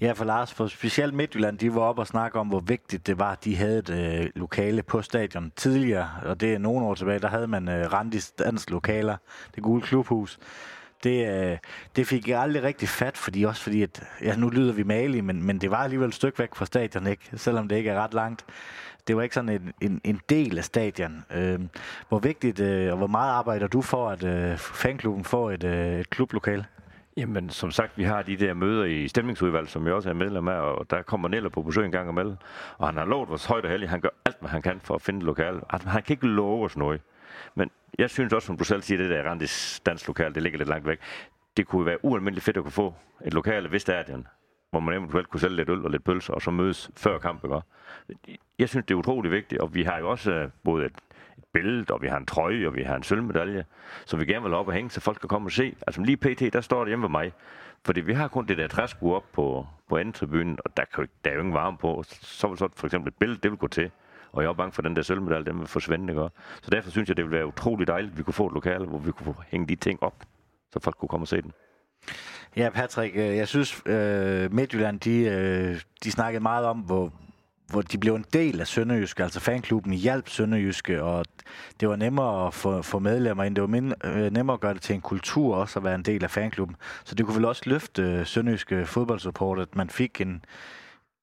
Ja, 0.00 0.12
for 0.12 0.24
Lars, 0.24 0.54
for 0.54 0.66
specielt 0.66 1.14
Midtjylland, 1.14 1.58
de 1.58 1.74
var 1.74 1.80
op 1.80 1.98
og 1.98 2.06
snakke 2.06 2.38
om, 2.38 2.48
hvor 2.48 2.60
vigtigt 2.60 3.06
det 3.06 3.18
var, 3.18 3.32
at 3.32 3.44
de 3.44 3.56
havde 3.56 3.78
et 3.78 3.90
øh, 3.90 4.30
lokale 4.36 4.82
på 4.82 5.02
stadion 5.02 5.52
tidligere. 5.56 6.10
Og 6.22 6.40
det 6.40 6.54
er 6.54 6.58
nogle 6.58 6.86
år 6.86 6.94
tilbage, 6.94 7.18
der 7.18 7.28
havde 7.28 7.46
man 7.46 7.68
øh, 7.68 7.92
Randis 7.92 8.30
dansk 8.30 8.70
lokaler, 8.70 9.16
det 9.54 9.62
gule 9.62 9.82
klubhus 9.82 10.38
det, 11.04 11.50
øh, 11.50 11.58
det 11.96 12.06
fik 12.06 12.28
jeg 12.28 12.40
aldrig 12.40 12.62
rigtig 12.62 12.88
fat, 12.88 13.16
fordi 13.16 13.42
også 13.42 13.62
fordi, 13.62 13.82
at, 13.82 14.02
ja, 14.22 14.36
nu 14.36 14.48
lyder 14.48 14.72
vi 14.72 14.82
malige, 14.82 15.22
men, 15.22 15.42
men 15.42 15.58
det 15.58 15.70
var 15.70 15.76
alligevel 15.76 16.08
et 16.08 16.14
stykke 16.14 16.38
væk 16.38 16.54
fra 16.54 16.66
stadion, 16.66 17.06
ikke? 17.06 17.30
selvom 17.34 17.68
det 17.68 17.76
ikke 17.76 17.90
er 17.90 18.00
ret 18.00 18.14
langt. 18.14 18.44
Det 19.06 19.16
var 19.16 19.22
ikke 19.22 19.34
sådan 19.34 19.48
en, 19.48 19.72
en, 19.80 20.00
en 20.04 20.20
del 20.28 20.58
af 20.58 20.64
stadion. 20.64 21.24
Øh, 21.34 21.60
hvor 22.08 22.18
vigtigt 22.18 22.60
øh, 22.60 22.92
og 22.92 22.98
hvor 22.98 23.06
meget 23.06 23.32
arbejder 23.32 23.66
du 23.66 23.82
for, 23.82 24.08
at 24.08 24.24
øh, 24.24 24.56
fanklubben 24.58 25.24
får 25.24 25.50
et, 25.50 25.64
øh, 25.64 26.00
et 26.00 26.10
klublokale? 26.10 26.64
Jamen, 27.16 27.50
som 27.50 27.70
sagt, 27.70 27.98
vi 27.98 28.04
har 28.04 28.22
de 28.22 28.36
der 28.36 28.54
møder 28.54 28.84
i 28.84 29.08
stemningsudvalget, 29.08 29.70
som 29.70 29.86
jeg 29.86 29.94
også 29.94 30.08
er 30.08 30.14
medlem 30.14 30.48
af, 30.48 30.60
og 30.60 30.90
der 30.90 31.02
kommer 31.02 31.28
Neller 31.28 31.50
på 31.50 31.62
besøg 31.62 31.84
en 31.84 31.92
gang 31.92 32.10
imellem. 32.10 32.36
Og 32.78 32.88
han 32.88 32.96
har 32.96 33.04
lovet 33.04 33.28
vores 33.28 33.44
højt 33.44 33.64
og 33.64 33.70
heldig, 33.70 33.88
han 33.88 34.00
gør 34.00 34.08
alt, 34.24 34.36
hvad 34.40 34.50
han 34.50 34.62
kan 34.62 34.80
for 34.84 34.94
at 34.94 35.02
finde 35.02 35.18
et 35.18 35.24
lokale. 35.24 35.60
Altså, 35.70 35.88
han 35.88 36.02
kan 36.02 36.14
ikke 36.14 36.26
love 36.26 36.64
os 36.64 36.76
noget. 36.76 37.00
Men 37.54 37.70
jeg 37.98 38.10
synes 38.10 38.32
også, 38.32 38.46
som 38.46 38.56
du 38.56 38.64
selv 38.64 38.82
siger, 38.82 38.98
det 38.98 39.10
der 39.10 39.22
Randis 39.22 39.80
dansk 39.86 40.06
lokal, 40.06 40.34
det 40.34 40.42
ligger 40.42 40.58
lidt 40.58 40.68
langt 40.68 40.86
væk. 40.86 40.98
Det 41.56 41.66
kunne 41.66 41.86
være 41.86 42.04
ualmindeligt 42.04 42.44
fedt 42.44 42.56
at 42.56 42.62
kunne 42.62 42.72
få 42.72 42.94
et 43.24 43.34
lokale 43.34 43.72
ved 43.72 43.78
stadion, 43.78 44.26
hvor 44.70 44.80
man 44.80 44.94
eventuelt 44.94 45.28
kunne 45.28 45.40
sælge 45.40 45.56
lidt 45.56 45.68
øl 45.68 45.84
og 45.84 45.90
lidt 45.90 46.04
pølser, 46.04 46.34
og 46.34 46.42
så 46.42 46.50
mødes 46.50 46.90
før 46.96 47.18
kampen. 47.18 47.62
Jeg 48.58 48.68
synes, 48.68 48.86
det 48.86 48.94
er 48.94 48.98
utrolig 48.98 49.30
vigtigt, 49.30 49.60
og 49.60 49.74
vi 49.74 49.82
har 49.82 49.98
jo 49.98 50.10
også 50.10 50.32
øh, 50.32 50.50
både 50.64 50.86
et, 50.86 50.92
et 51.38 51.44
billede, 51.52 51.94
og 51.94 52.02
vi 52.02 52.06
har 52.08 52.16
en 52.16 52.26
trøje, 52.26 52.66
og 52.66 52.74
vi 52.74 52.82
har 52.82 52.96
en 52.96 53.02
sølvmedalje, 53.02 53.64
som 54.06 54.20
vi 54.20 54.24
gerne 54.24 54.42
vil 54.42 54.54
op 54.54 54.68
og 54.68 54.74
hænge, 54.74 54.90
så 54.90 55.00
folk 55.00 55.18
kan 55.20 55.28
komme 55.28 55.48
og 55.48 55.52
se. 55.52 55.76
Altså 55.86 56.02
lige 56.02 56.16
pt, 56.16 56.52
der 56.52 56.60
står 56.60 56.80
det 56.80 56.90
hjemme 56.90 57.02
ved 57.02 57.10
mig. 57.10 57.32
Fordi 57.84 58.00
vi 58.00 58.12
har 58.12 58.28
kun 58.28 58.46
det 58.46 58.58
der 58.58 58.68
træskur 58.68 59.16
op 59.16 59.32
på, 59.32 59.66
på 59.88 59.96
anden 59.96 60.12
tribunen, 60.12 60.58
og 60.64 60.76
der, 60.76 60.84
kan 60.94 61.04
jo, 61.04 61.10
der 61.24 61.30
er 61.30 61.34
jo 61.34 61.40
ingen 61.40 61.54
varme 61.54 61.78
på. 61.78 62.02
Så 62.08 62.48
vil 62.48 62.58
så 62.58 62.68
for 62.76 62.86
eksempel 62.86 63.08
et 63.08 63.14
billede, 63.18 63.40
det 63.42 63.50
vil 63.50 63.58
gå 63.58 63.68
til. 63.68 63.90
Og 64.32 64.42
jeg 64.42 64.48
er 64.48 64.52
bange 64.52 64.72
for, 64.72 64.82
at 64.82 64.84
den 64.84 64.96
der 64.96 65.02
sølvmedalje, 65.02 65.44
den 65.44 65.58
vil 65.58 65.66
forsvinde. 65.66 66.12
Ikke? 66.12 66.28
Så 66.62 66.70
derfor 66.70 66.90
synes 66.90 67.08
jeg, 67.08 67.16
det 67.16 67.24
ville 67.24 67.36
være 67.36 67.46
utrolig 67.46 67.86
dejligt, 67.86 68.12
at 68.12 68.18
vi 68.18 68.22
kunne 68.22 68.34
få 68.34 68.46
et 68.46 68.52
lokale, 68.52 68.86
hvor 68.86 68.98
vi 68.98 69.12
kunne 69.12 69.24
få 69.24 69.42
hænge 69.48 69.66
de 69.66 69.74
ting 69.74 70.02
op, 70.02 70.14
så 70.72 70.80
folk 70.80 70.96
kunne 70.96 71.08
komme 71.08 71.24
og 71.24 71.28
se 71.28 71.42
den. 71.42 71.52
Ja, 72.56 72.70
Patrick, 72.74 73.16
øh, 73.16 73.36
jeg 73.36 73.48
synes, 73.48 73.82
øh, 73.86 74.52
Midtjylland, 74.52 75.00
de, 75.00 75.20
øh, 75.20 75.80
de 76.04 76.10
snakkede 76.10 76.42
meget 76.42 76.66
om, 76.66 76.78
hvor, 76.78 77.12
hvor 77.70 77.82
de 77.82 77.98
blev 77.98 78.14
en 78.14 78.24
del 78.32 78.60
af 78.60 78.66
Sønderjyske, 78.66 79.22
altså 79.22 79.40
fanklubben 79.40 79.92
hjalp 79.92 80.28
Sønderjyske, 80.28 81.02
og 81.02 81.24
det 81.80 81.88
var 81.88 81.96
nemmere 81.96 82.46
at 82.46 82.54
få, 82.54 82.82
få 82.82 82.98
medlemmer 82.98 83.44
ind. 83.44 83.54
Det 83.54 83.62
var 83.62 83.68
mind, 83.68 83.92
øh, 84.04 84.32
nemmere 84.32 84.54
at 84.54 84.60
gøre 84.60 84.74
det 84.74 84.82
til 84.82 84.94
en 84.94 85.00
kultur 85.00 85.56
også 85.56 85.78
at 85.78 85.84
være 85.84 85.94
en 85.94 86.02
del 86.02 86.24
af 86.24 86.30
fanklubben. 86.30 86.76
Så 87.04 87.14
det 87.14 87.26
kunne 87.26 87.36
vel 87.36 87.44
også 87.44 87.62
løfte 87.66 88.02
øh, 88.02 88.26
Sønderjyske 88.26 88.86
fodboldsupport, 88.86 89.58
at 89.58 89.76
man 89.76 89.90
fik 89.90 90.20
en, 90.20 90.44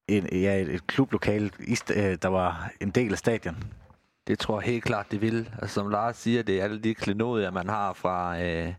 en, 0.07 0.27
ja, 0.31 0.55
et, 0.55 0.87
klublokale, 0.87 1.51
øh, 1.95 2.17
der 2.21 2.27
var 2.27 2.71
en 2.81 2.89
del 2.89 3.11
af 3.11 3.17
stadion. 3.17 3.55
Det 4.27 4.39
tror 4.39 4.61
jeg 4.61 4.69
helt 4.69 4.83
klart, 4.83 5.11
det 5.11 5.21
vil. 5.21 5.49
Altså, 5.61 5.73
som 5.73 5.89
Lars 5.89 6.17
siger, 6.17 6.43
det 6.43 6.59
er 6.59 6.63
alle 6.63 6.79
de 6.79 6.95
klenodier, 6.95 7.51
man 7.51 7.69
har 7.69 7.93
fra, 7.93 8.41
øh, 8.41 8.73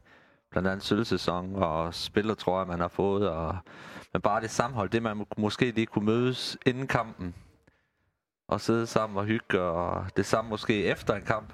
blandt 0.50 0.68
andet 0.68 0.84
sølvsæson 0.84 1.54
og 1.54 1.94
spillertrøjer, 1.94 2.64
man 2.66 2.80
har 2.80 2.88
fået. 2.88 3.28
Og, 3.28 3.56
men 4.12 4.22
bare 4.22 4.40
det 4.40 4.50
sammenhold, 4.50 4.90
det 4.90 5.02
man 5.02 5.26
måske 5.36 5.70
lige 5.70 5.86
kunne 5.86 6.06
mødes 6.06 6.58
inden 6.66 6.86
kampen. 6.86 7.34
Og 8.48 8.60
sidde 8.60 8.86
sammen 8.86 9.18
og 9.18 9.24
hygge, 9.24 9.60
og 9.60 10.06
det 10.16 10.26
samme 10.26 10.48
måske 10.48 10.84
efter 10.84 11.14
en 11.14 11.24
kamp. 11.24 11.52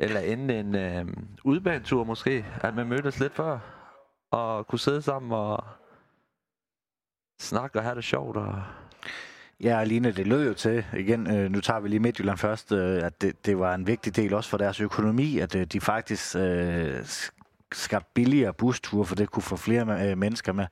Eller 0.00 0.20
inden 0.20 0.50
en 0.50 0.74
øh, 0.74 1.06
udbanetur 1.44 2.04
måske, 2.04 2.46
at 2.60 2.74
man 2.74 2.88
mødtes 2.88 3.20
lidt 3.20 3.34
før. 3.34 3.58
Og 4.30 4.66
kunne 4.66 4.78
sidde 4.78 5.02
sammen 5.02 5.32
og 5.32 5.64
snakke 7.42 7.78
og 7.78 7.82
have 7.82 7.94
det 7.94 8.04
sjovt. 8.04 8.36
Og 8.36 8.62
Ja, 9.62 9.84
Line, 9.84 10.12
det 10.12 10.26
lød 10.26 10.46
jo 10.46 10.54
til, 10.54 10.84
igen, 10.96 11.36
øh, 11.36 11.50
nu 11.50 11.60
tager 11.60 11.80
vi 11.80 11.88
lige 11.88 12.00
Midtjylland 12.00 12.38
først, 12.38 12.72
øh, 12.72 13.04
at 13.04 13.22
det, 13.22 13.46
det 13.46 13.58
var 13.58 13.74
en 13.74 13.86
vigtig 13.86 14.16
del 14.16 14.34
også 14.34 14.50
for 14.50 14.56
deres 14.58 14.80
økonomi, 14.80 15.38
at 15.38 15.54
øh, 15.54 15.66
de 15.66 15.80
faktisk 15.80 16.36
øh, 16.36 16.96
skabte 17.72 18.10
billigere 18.14 18.52
busture, 18.54 19.04
for 19.04 19.14
det 19.14 19.30
kunne 19.30 19.42
få 19.42 19.56
flere 19.56 20.10
øh, 20.10 20.18
mennesker 20.18 20.52
med. 20.52 20.66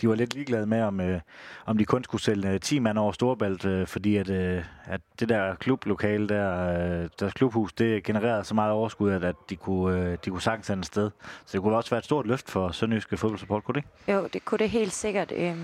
De 0.00 0.08
var 0.08 0.14
lidt 0.14 0.34
ligeglade 0.34 0.66
med, 0.66 0.82
om, 0.82 1.00
øh, 1.00 1.20
om 1.66 1.78
de 1.78 1.84
kun 1.84 2.04
skulle 2.04 2.22
sælge 2.22 2.50
øh, 2.50 2.60
10 2.60 2.78
mand 2.78 2.98
over 2.98 3.12
Storbælt, 3.12 3.64
øh, 3.64 3.86
fordi 3.86 4.16
at, 4.16 4.30
øh, 4.30 4.64
at 4.84 5.00
det 5.20 5.28
der 5.28 5.54
klublokale, 5.54 6.28
der, 6.28 6.68
øh, 7.02 7.08
deres 7.20 7.32
klubhus, 7.32 7.72
det 7.72 8.04
genererede 8.04 8.44
så 8.44 8.54
meget 8.54 8.72
overskud, 8.72 9.12
at, 9.12 9.24
at 9.24 9.34
de, 9.50 9.56
kunne, 9.56 9.98
øh, 9.98 10.18
de 10.24 10.30
kunne 10.30 10.42
sagtens 10.42 10.66
sende 10.66 10.84
sted. 10.84 11.10
Så 11.46 11.52
det 11.52 11.62
kunne 11.62 11.76
også 11.76 11.90
være 11.90 11.98
et 11.98 12.04
stort 12.04 12.26
løft 12.26 12.50
for 12.50 12.70
Sønderjyske 12.70 13.16
fodboldsupport, 13.16 13.64
kunne 13.64 13.74
det 13.74 13.78
ikke? 13.78 14.12
Jo, 14.12 14.28
det 14.32 14.44
kunne 14.44 14.58
det 14.58 14.70
helt 14.70 14.92
sikkert. 14.92 15.32
Øh, 15.36 15.56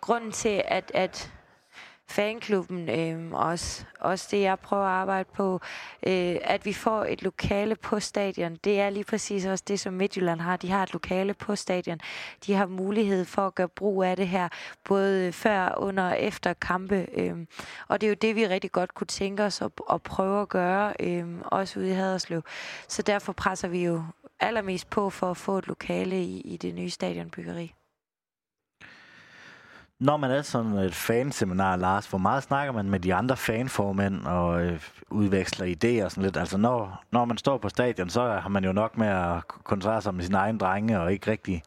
grunden 0.00 0.32
til, 0.32 0.62
at, 0.64 0.90
at 0.94 1.32
fanklubben, 2.10 2.88
øh, 2.88 3.32
også, 3.32 3.84
også 4.00 4.28
det, 4.30 4.40
jeg 4.40 4.58
prøver 4.58 4.84
at 4.84 4.90
arbejde 4.90 5.28
på, 5.34 5.60
øh, 6.06 6.36
at 6.42 6.64
vi 6.64 6.72
får 6.72 7.04
et 7.04 7.22
lokale 7.22 7.76
på 7.76 8.00
stadion. 8.00 8.56
Det 8.64 8.80
er 8.80 8.90
lige 8.90 9.04
præcis 9.04 9.46
også 9.46 9.64
det, 9.68 9.80
som 9.80 9.94
Midtjylland 9.94 10.40
har. 10.40 10.56
De 10.56 10.70
har 10.70 10.82
et 10.82 10.92
lokale 10.92 11.34
på 11.34 11.56
stadion. 11.56 12.00
De 12.46 12.54
har 12.54 12.66
mulighed 12.66 13.24
for 13.24 13.46
at 13.46 13.54
gøre 13.54 13.68
brug 13.68 14.02
af 14.02 14.16
det 14.16 14.28
her, 14.28 14.48
både 14.84 15.32
før, 15.32 15.74
under 15.76 16.04
og 16.04 16.20
efter 16.20 16.52
kampe. 16.52 17.06
Øh, 17.14 17.36
og 17.88 18.00
det 18.00 18.06
er 18.06 18.08
jo 18.08 18.16
det, 18.22 18.36
vi 18.36 18.46
rigtig 18.46 18.72
godt 18.72 18.94
kunne 18.94 19.06
tænke 19.06 19.42
os 19.42 19.62
at, 19.62 19.70
at 19.92 20.02
prøve 20.02 20.42
at 20.42 20.48
gøre, 20.48 20.94
øh, 21.00 21.24
også 21.44 21.80
ude 21.80 21.90
i 21.90 21.92
Haderslev. 21.92 22.42
Så 22.88 23.02
derfor 23.02 23.32
presser 23.32 23.68
vi 23.68 23.84
jo 23.84 24.02
allermest 24.40 24.90
på 24.90 25.10
for 25.10 25.30
at 25.30 25.36
få 25.36 25.58
et 25.58 25.66
lokale 25.66 26.22
i, 26.22 26.40
i 26.40 26.56
det 26.56 26.74
nye 26.74 26.90
stadionbyggeri. 26.90 27.74
Når 30.00 30.16
man 30.16 30.30
er 30.30 30.42
sådan 30.42 30.72
et 30.72 30.94
fanseminar, 30.94 31.76
Lars, 31.76 32.06
hvor 32.06 32.18
meget 32.18 32.42
snakker 32.42 32.72
man 32.72 32.90
med 32.90 33.00
de 33.00 33.14
andre 33.14 33.36
fanformænd 33.36 34.26
og 34.26 34.62
øh, 34.62 34.80
udveksler 35.10 35.66
idéer 35.66 36.04
og 36.04 36.10
sådan 36.10 36.24
lidt? 36.24 36.36
Altså 36.36 36.58
når, 36.58 37.02
når 37.10 37.24
man 37.24 37.38
står 37.38 37.58
på 37.58 37.68
stadion, 37.68 38.10
så 38.10 38.22
har 38.22 38.48
man 38.48 38.64
jo 38.64 38.72
nok 38.72 38.98
med 38.98 39.06
at 39.06 39.48
koncentrere 39.48 40.02
sig 40.02 40.14
med 40.14 40.24
sine 40.24 40.38
egne 40.38 40.58
drenge 40.58 41.00
og 41.00 41.12
ikke 41.12 41.30
rigtig 41.30 41.62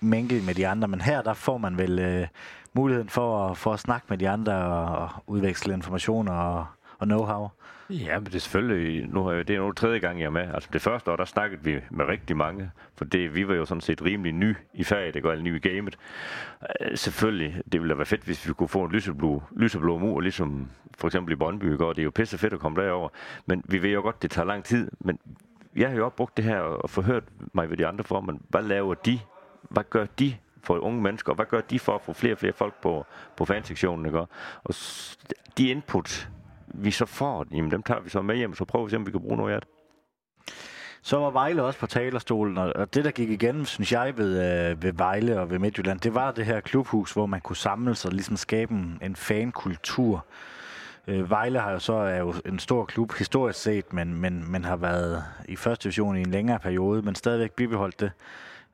mængde 0.00 0.42
med 0.42 0.54
de 0.54 0.68
andre. 0.68 0.88
Men 0.88 1.00
her, 1.00 1.22
der 1.22 1.34
får 1.34 1.58
man 1.58 1.78
vel 1.78 1.98
øh, 1.98 2.26
muligheden 2.72 3.08
for 3.08 3.48
at, 3.48 3.56
for 3.56 3.72
at 3.72 3.80
snakke 3.80 4.06
med 4.08 4.18
de 4.18 4.28
andre 4.28 4.54
og, 4.54 4.84
og 4.84 5.10
udveksle 5.26 5.74
informationer 5.74 6.32
og, 6.32 6.66
og 6.98 7.06
know-how. 7.06 7.48
Ja, 7.90 8.18
men 8.18 8.26
det 8.26 8.34
er 8.34 8.38
selvfølgelig, 8.38 9.08
nu 9.08 9.22
har 9.22 9.32
jeg, 9.32 9.48
det 9.48 9.56
er 9.56 9.60
nu 9.60 9.72
tredje 9.72 9.98
gang, 9.98 10.20
jeg 10.20 10.26
er 10.26 10.30
med. 10.30 10.54
Altså 10.54 10.68
det 10.72 10.82
første 10.82 11.10
år, 11.10 11.16
der 11.16 11.24
snakkede 11.24 11.64
vi 11.64 11.80
med 11.90 12.04
rigtig 12.04 12.36
mange, 12.36 12.70
for 12.94 13.04
det, 13.04 13.34
vi 13.34 13.48
var 13.48 13.54
jo 13.54 13.64
sådan 13.64 13.80
set 13.80 14.02
rimelig 14.02 14.32
ny 14.32 14.56
i 14.74 14.84
faget, 14.84 15.14
det 15.14 15.22
går 15.22 15.30
alle 15.30 15.44
ny 15.44 15.56
i 15.56 15.68
gamet. 15.68 15.96
Øh, 16.80 16.96
selvfølgelig, 16.96 17.62
det 17.72 17.80
ville 17.80 17.92
da 17.92 17.96
være 17.96 18.06
fedt, 18.06 18.22
hvis 18.22 18.48
vi 18.48 18.52
kunne 18.52 18.68
få 18.68 18.84
en 18.84 18.92
lyseblå, 18.92 19.42
lyseblå 19.56 19.98
mur, 19.98 20.20
ligesom 20.20 20.70
for 20.98 21.08
eksempel 21.08 21.32
i 21.32 21.36
Brøndby 21.36 21.76
går. 21.76 21.92
Det 21.92 22.02
er 22.02 22.04
jo 22.04 22.10
pisse 22.10 22.38
fedt 22.38 22.52
at 22.52 22.60
komme 22.60 22.82
derover, 22.82 23.08
men 23.46 23.62
vi 23.68 23.82
ved 23.82 23.90
jo 23.90 24.00
godt, 24.00 24.22
det 24.22 24.30
tager 24.30 24.46
lang 24.46 24.64
tid. 24.64 24.90
Men 24.98 25.18
jeg 25.76 25.88
har 25.88 25.96
jo 25.96 26.04
også 26.04 26.16
brugt 26.16 26.36
det 26.36 26.44
her 26.44 26.58
og 26.58 26.90
forhørt 26.90 27.24
mig 27.52 27.70
ved 27.70 27.76
de 27.76 27.86
andre 27.86 28.04
for, 28.04 28.20
men 28.20 28.42
hvad 28.48 28.62
laver 28.62 28.94
de? 28.94 29.18
Hvad 29.62 29.84
gør 29.90 30.06
de 30.18 30.34
for 30.62 30.78
unge 30.78 31.02
mennesker? 31.02 31.34
Hvad 31.34 31.46
gør 31.46 31.60
de 31.60 31.78
for 31.78 31.94
at 31.94 32.00
få 32.02 32.12
flere 32.12 32.34
og 32.34 32.38
flere 32.38 32.52
folk 32.52 32.74
på, 32.82 33.06
på 33.36 33.44
fansektionen? 33.44 34.06
Ikke? 34.06 34.18
Og 34.64 34.74
de 35.58 35.68
input, 35.68 36.28
vi 36.74 36.90
så 36.90 37.06
får, 37.06 37.46
jamen 37.52 37.70
dem 37.70 37.82
tager 37.82 38.00
vi 38.00 38.10
så 38.10 38.22
med 38.22 38.36
hjem, 38.36 38.54
så 38.54 38.64
prøver 38.64 38.84
vi 38.84 38.88
at 38.88 38.90
se, 38.90 38.96
om 38.96 39.06
vi 39.06 39.10
kan 39.10 39.20
bruge 39.20 39.36
noget 39.36 39.54
af 39.54 39.60
det. 39.60 39.68
Så 41.02 41.18
var 41.18 41.30
Vejle 41.30 41.62
også 41.62 41.78
på 41.78 41.86
talerstolen, 41.86 42.58
og 42.58 42.94
det, 42.94 43.04
der 43.04 43.10
gik 43.10 43.30
igennem, 43.30 43.64
synes 43.64 43.92
jeg, 43.92 44.16
ved, 44.16 44.30
øh, 44.70 44.82
ved 44.82 44.92
Vejle 44.92 45.40
og 45.40 45.50
ved 45.50 45.58
Midtjylland, 45.58 46.00
det 46.00 46.14
var 46.14 46.30
det 46.32 46.46
her 46.46 46.60
klubhus, 46.60 47.12
hvor 47.12 47.26
man 47.26 47.40
kunne 47.40 47.56
samle 47.56 47.94
sig 47.94 48.08
og 48.08 48.14
ligesom 48.14 48.36
skabe 48.36 48.74
en, 48.74 48.98
en 49.02 49.16
fankultur. 49.16 50.24
Øh, 51.06 51.30
Vejle 51.30 51.58
har 51.58 51.70
jo 51.70 51.78
så 51.78 51.92
er 51.92 52.18
jo 52.18 52.34
en 52.46 52.58
stor 52.58 52.84
klub 52.84 53.12
historisk 53.12 53.62
set, 53.62 53.92
men, 53.92 54.14
men, 54.14 54.50
men 54.50 54.64
har 54.64 54.76
været 54.76 55.24
i 55.48 55.56
første 55.56 55.82
division 55.82 56.16
i 56.16 56.20
en 56.20 56.30
længere 56.30 56.58
periode, 56.58 57.02
men 57.02 57.14
stadigvæk 57.14 57.52
bibeholdt 57.52 58.00
det 58.00 58.12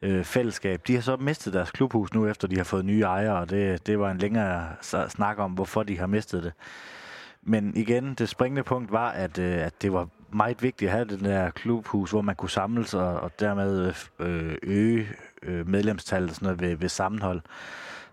øh, 0.02 0.24
fællesskab. 0.24 0.80
De 0.86 0.94
har 0.94 1.02
så 1.02 1.16
mistet 1.16 1.52
deres 1.52 1.70
klubhus 1.70 2.14
nu, 2.14 2.26
efter 2.26 2.48
de 2.48 2.56
har 2.56 2.64
fået 2.64 2.84
nye 2.84 3.02
ejere, 3.02 3.38
og 3.38 3.50
det, 3.50 3.86
det 3.86 3.98
var 3.98 4.10
en 4.10 4.18
længere 4.18 4.66
snak 5.08 5.38
om, 5.38 5.52
hvorfor 5.52 5.82
de 5.82 5.98
har 5.98 6.06
mistet 6.06 6.42
det. 6.42 6.52
Men 7.48 7.76
igen, 7.76 8.14
det 8.14 8.28
springende 8.28 8.62
punkt 8.62 8.92
var, 8.92 9.10
at, 9.10 9.38
øh, 9.38 9.58
at 9.58 9.82
det 9.82 9.92
var 9.92 10.08
meget 10.32 10.62
vigtigt 10.62 10.88
at 10.88 10.96
have 10.96 11.04
den 11.04 11.24
der 11.24 11.50
klubhus, 11.50 12.10
hvor 12.10 12.20
man 12.20 12.34
kunne 12.34 12.50
samles 12.50 12.94
og, 12.94 13.20
og 13.20 13.40
dermed 13.40 13.92
øh, 14.18 14.56
øge 14.62 15.08
øh, 15.42 15.68
medlemstallet 15.68 16.34
sådan 16.34 16.46
noget 16.46 16.60
ved, 16.60 16.76
ved 16.76 16.88
sammenhold. 16.88 17.40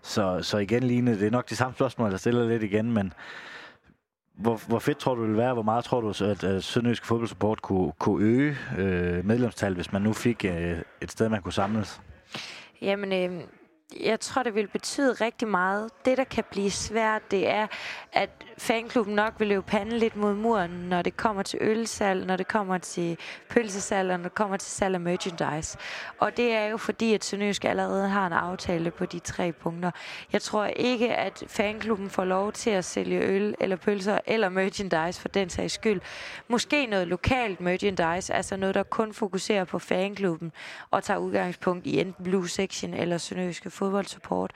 Så, 0.02 0.42
så 0.42 0.58
igen, 0.58 0.82
Line, 0.82 1.18
det 1.18 1.26
er 1.26 1.30
nok 1.30 1.50
de 1.50 1.56
samme 1.56 1.74
spørgsmål, 1.74 2.10
der 2.10 2.16
stiller 2.16 2.48
lidt 2.48 2.62
igen, 2.62 2.92
men 2.92 3.12
hvor, 4.34 4.60
hvor 4.68 4.78
fedt 4.78 4.98
tror 4.98 5.14
du 5.14 5.20
det 5.20 5.28
ville 5.28 5.42
være? 5.42 5.52
Hvor 5.52 5.62
meget 5.62 5.84
tror 5.84 6.00
du, 6.00 6.08
at, 6.08 6.44
at 6.44 6.64
Sønderjysk 6.64 7.04
Fodboldsupport 7.04 7.62
kunne, 7.62 7.92
kunne 7.98 8.24
øge 8.24 8.56
øh, 8.78 9.26
medlemstallet, 9.26 9.76
hvis 9.76 9.92
man 9.92 10.02
nu 10.02 10.12
fik 10.12 10.44
øh, 10.44 10.78
et 11.00 11.10
sted, 11.10 11.28
man 11.28 11.42
kunne 11.42 11.52
samles? 11.52 12.00
Jamen, 12.82 13.12
øh, 13.12 13.40
jeg 14.00 14.20
tror, 14.20 14.42
det 14.42 14.54
vil 14.54 14.66
betyde 14.66 15.12
rigtig 15.12 15.48
meget. 15.48 15.90
Det, 16.04 16.18
der 16.18 16.24
kan 16.24 16.44
blive 16.50 16.70
svært, 16.70 17.30
det 17.30 17.48
er, 17.48 17.66
at 18.12 18.30
fanklubben 18.58 19.14
nok 19.14 19.34
vil 19.38 19.48
løbe 19.48 19.62
panden 19.62 19.98
lidt 19.98 20.16
mod 20.16 20.34
muren, 20.34 20.70
når 20.70 21.02
det 21.02 21.16
kommer 21.16 21.42
til 21.42 21.58
ølsalg, 21.62 22.26
når 22.26 22.36
det 22.36 22.48
kommer 22.48 22.78
til 22.78 23.18
pølsesalg, 23.48 24.10
og 24.10 24.18
når 24.18 24.22
det 24.28 24.34
kommer 24.34 24.56
til 24.56 24.70
salg 24.70 24.94
af 24.94 25.00
merchandise. 25.00 25.78
Og 26.18 26.36
det 26.36 26.52
er 26.52 26.66
jo 26.66 26.76
fordi, 26.76 27.14
at 27.14 27.24
Sønderjysk 27.24 27.64
allerede 27.64 28.08
har 28.08 28.26
en 28.26 28.32
aftale 28.32 28.90
på 28.90 29.06
de 29.06 29.18
tre 29.18 29.52
punkter. 29.52 29.90
Jeg 30.32 30.42
tror 30.42 30.64
ikke, 30.64 31.14
at 31.14 31.44
fanklubben 31.46 32.10
får 32.10 32.24
lov 32.24 32.52
til 32.52 32.70
at 32.70 32.84
sælge 32.84 33.20
øl 33.20 33.54
eller 33.60 33.76
pølser 33.76 34.18
eller 34.26 34.48
merchandise 34.48 35.20
for 35.20 35.28
den 35.28 35.50
sags 35.50 35.72
skyld. 35.72 36.00
Måske 36.48 36.86
noget 36.86 37.08
lokalt 37.08 37.60
merchandise, 37.60 38.34
altså 38.34 38.56
noget, 38.56 38.74
der 38.74 38.82
kun 38.82 39.14
fokuserer 39.14 39.64
på 39.64 39.78
fanklubben 39.78 40.52
og 40.90 41.04
tager 41.04 41.18
udgangspunkt 41.18 41.86
i 41.86 42.00
enten 42.00 42.24
Blue 42.24 42.48
Section 42.48 42.94
eller 42.94 43.18
Sønderjyske 43.18 43.70
fodboldsupport. 43.74 44.52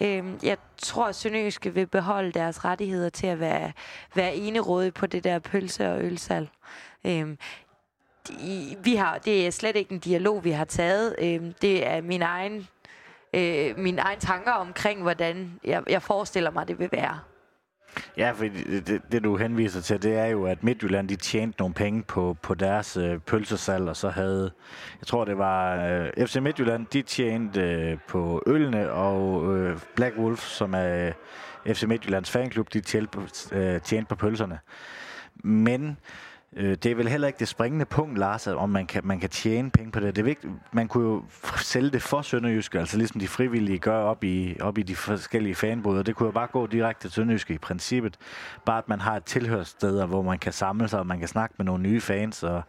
Øh, 0.00 0.24
jeg 0.42 0.56
tror, 0.78 1.06
at 1.06 1.14
Sønderjyske 1.14 1.74
vil 1.74 1.86
beholde 1.86 2.32
deres 2.32 2.64
rettigheder 2.64 3.08
til 3.08 3.26
at 3.26 3.40
være, 3.40 3.72
være 4.14 4.34
eneråde 4.34 4.90
på 4.90 5.06
det 5.06 5.24
der 5.24 5.38
pølse- 5.38 5.92
og 5.92 6.04
ølsalg. 6.04 6.48
Øh, 7.06 7.36
de, 8.28 8.76
vi 8.84 8.94
har, 8.94 9.18
det 9.18 9.46
er 9.46 9.50
slet 9.50 9.76
ikke 9.76 9.92
en 9.92 9.98
dialog, 9.98 10.44
vi 10.44 10.50
har 10.50 10.64
taget. 10.64 11.16
Øhm, 11.18 11.54
det 11.62 11.86
er 11.86 12.00
min 12.00 12.22
egen, 12.22 12.68
øh, 13.34 13.78
mine 13.78 14.00
egne 14.02 14.20
tanker 14.20 14.52
omkring, 14.52 15.02
hvordan 15.02 15.60
jeg, 15.64 15.82
jeg 15.88 16.02
forestiller 16.02 16.50
mig, 16.50 16.68
det 16.68 16.78
vil 16.78 16.88
være. 16.92 17.18
Ja, 18.16 18.30
for 18.30 18.44
det, 18.44 18.86
det, 18.86 19.02
det 19.12 19.24
du 19.24 19.36
henviser 19.36 19.80
til, 19.80 20.02
det 20.02 20.18
er 20.18 20.26
jo, 20.26 20.44
at 20.46 20.64
Midtjylland 20.64 21.08
de 21.08 21.16
tjente 21.16 21.58
nogle 21.58 21.74
penge 21.74 22.02
på, 22.02 22.36
på 22.42 22.54
deres 22.54 22.96
øh, 22.96 23.18
pølsesal, 23.18 23.88
og 23.88 23.96
så 23.96 24.08
havde, 24.08 24.52
jeg 25.00 25.06
tror 25.06 25.24
det 25.24 25.38
var 25.38 25.86
øh, 25.86 26.26
FC 26.26 26.36
Midtjylland, 26.36 26.86
de 26.92 27.02
tjente 27.02 27.60
øh, 27.60 27.98
på 28.08 28.42
ølene, 28.46 28.90
og 28.90 29.56
øh, 29.56 29.78
Black 29.96 30.16
Wolf, 30.18 30.48
som 30.48 30.74
er 30.74 31.12
øh, 31.66 31.74
FC 31.74 31.82
Midtjyllands 31.82 32.30
fanklub, 32.30 32.72
de 32.72 32.80
tjente 32.80 33.08
på, 33.10 33.22
øh, 33.52 33.80
tjente 33.80 34.08
på 34.08 34.14
pølserne. 34.14 34.58
Men 35.44 35.96
Øh, 36.56 36.70
det 36.70 36.86
er 36.86 36.94
vel 36.94 37.08
heller 37.08 37.26
ikke 37.26 37.38
det 37.38 37.48
springende 37.48 37.84
punkt, 37.84 38.18
Lars, 38.18 38.46
om 38.46 38.68
man 38.68 38.86
kan, 38.86 39.06
man 39.06 39.20
kan 39.20 39.30
tjene 39.30 39.70
penge 39.70 39.92
på 39.92 40.00
det. 40.00 40.16
Det 40.16 40.22
er 40.22 40.26
vigtigt. 40.26 40.52
Man 40.72 40.88
kunne 40.88 41.04
jo 41.08 41.22
sælge 41.56 41.90
det 41.90 42.02
for 42.02 42.22
Sønderjyske, 42.22 42.78
altså 42.78 42.98
ligesom 42.98 43.20
de 43.20 43.28
frivillige 43.28 43.78
gør 43.78 43.98
op 43.98 44.24
i, 44.24 44.56
op 44.60 44.78
i 44.78 44.82
de 44.82 44.96
forskellige 44.96 45.54
fanboder. 45.54 46.02
Det 46.02 46.16
kunne 46.16 46.26
jo 46.26 46.32
bare 46.32 46.46
gå 46.46 46.66
direkte 46.66 47.08
til 47.08 47.12
Sønderjyske 47.12 47.54
i 47.54 47.58
princippet. 47.58 48.16
Bare 48.64 48.78
at 48.78 48.88
man 48.88 49.00
har 49.00 49.16
et 49.16 49.24
tilhørssted, 49.24 50.06
hvor 50.06 50.22
man 50.22 50.38
kan 50.38 50.52
samle 50.52 50.88
sig, 50.88 50.98
og 50.98 51.06
man 51.06 51.18
kan 51.18 51.28
snakke 51.28 51.54
med 51.58 51.66
nogle 51.66 51.82
nye 51.82 52.00
fans. 52.00 52.42
Og, 52.42 52.62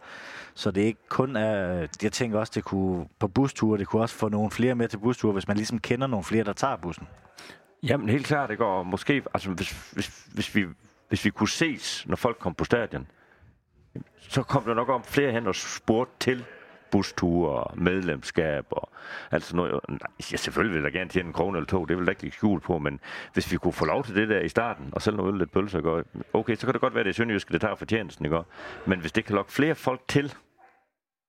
så 0.54 0.70
det 0.70 0.82
er 0.82 0.86
ikke 0.86 1.08
kun 1.08 1.36
er, 1.36 1.86
jeg 2.02 2.12
tænker 2.12 2.38
også, 2.38 2.52
det 2.54 2.64
kunne 2.64 3.06
på 3.18 3.28
busture, 3.28 3.78
det 3.78 3.86
kunne 3.86 4.02
også 4.02 4.14
få 4.14 4.28
nogle 4.28 4.50
flere 4.50 4.74
med 4.74 4.88
til 4.88 4.98
busture, 4.98 5.32
hvis 5.32 5.48
man 5.48 5.56
ligesom 5.56 5.78
kender 5.78 6.06
nogle 6.06 6.24
flere, 6.24 6.44
der 6.44 6.52
tager 6.52 6.76
bussen. 6.76 7.06
Jamen 7.82 8.08
helt 8.08 8.26
klart, 8.26 8.50
det 8.50 8.58
går 8.58 8.82
måske, 8.82 9.22
altså 9.34 9.50
hvis, 9.50 9.90
hvis, 9.92 10.26
hvis, 10.34 10.54
vi, 10.54 10.66
hvis 11.08 11.24
vi 11.24 11.30
kunne 11.30 11.48
ses, 11.48 12.04
når 12.06 12.16
folk 12.16 12.38
kom 12.38 12.54
på 12.54 12.64
stadion, 12.64 13.06
så 14.28 14.42
kom 14.42 14.62
der 14.62 14.74
nok 14.74 14.88
om 14.88 15.04
flere 15.04 15.32
hen 15.32 15.46
og 15.46 15.54
spurgte 15.54 16.14
til 16.20 16.44
busture 16.90 17.50
og 17.50 17.78
medlemskab 17.78 18.64
og 18.70 18.88
altså 19.30 19.56
noget. 19.56 19.80
Ja, 20.32 20.36
selvfølgelig 20.36 20.74
vil 20.74 20.82
jeg 20.82 20.92
gerne 20.92 21.10
tjene 21.10 21.26
en 21.26 21.32
krone 21.32 21.58
eller 21.58 21.66
to, 21.66 21.84
det 21.84 21.96
vil 21.96 22.04
jeg 22.06 22.24
ikke 22.24 22.36
skjul 22.36 22.60
på, 22.60 22.78
men 22.78 23.00
hvis 23.32 23.52
vi 23.52 23.56
kunne 23.56 23.72
få 23.72 23.84
lov 23.84 24.04
til 24.04 24.14
det 24.14 24.28
der 24.28 24.40
i 24.40 24.48
starten, 24.48 24.88
og 24.92 25.02
selv 25.02 25.16
noget 25.16 25.38
lidt 25.38 25.52
pølser, 25.52 25.80
går, 25.80 26.02
okay, 26.32 26.56
så 26.56 26.66
kan 26.66 26.72
det 26.72 26.80
godt 26.80 26.94
være, 26.94 27.04
det 27.04 27.10
er 27.10 27.14
Sønderjyske, 27.14 27.52
det 27.52 27.60
tager 27.60 27.74
fortjenesten, 27.74 28.24
ikke? 28.24 28.38
Men 28.86 29.00
hvis 29.00 29.12
det 29.12 29.24
kan 29.24 29.34
lokke 29.34 29.52
flere 29.52 29.74
folk 29.74 30.00
til, 30.08 30.34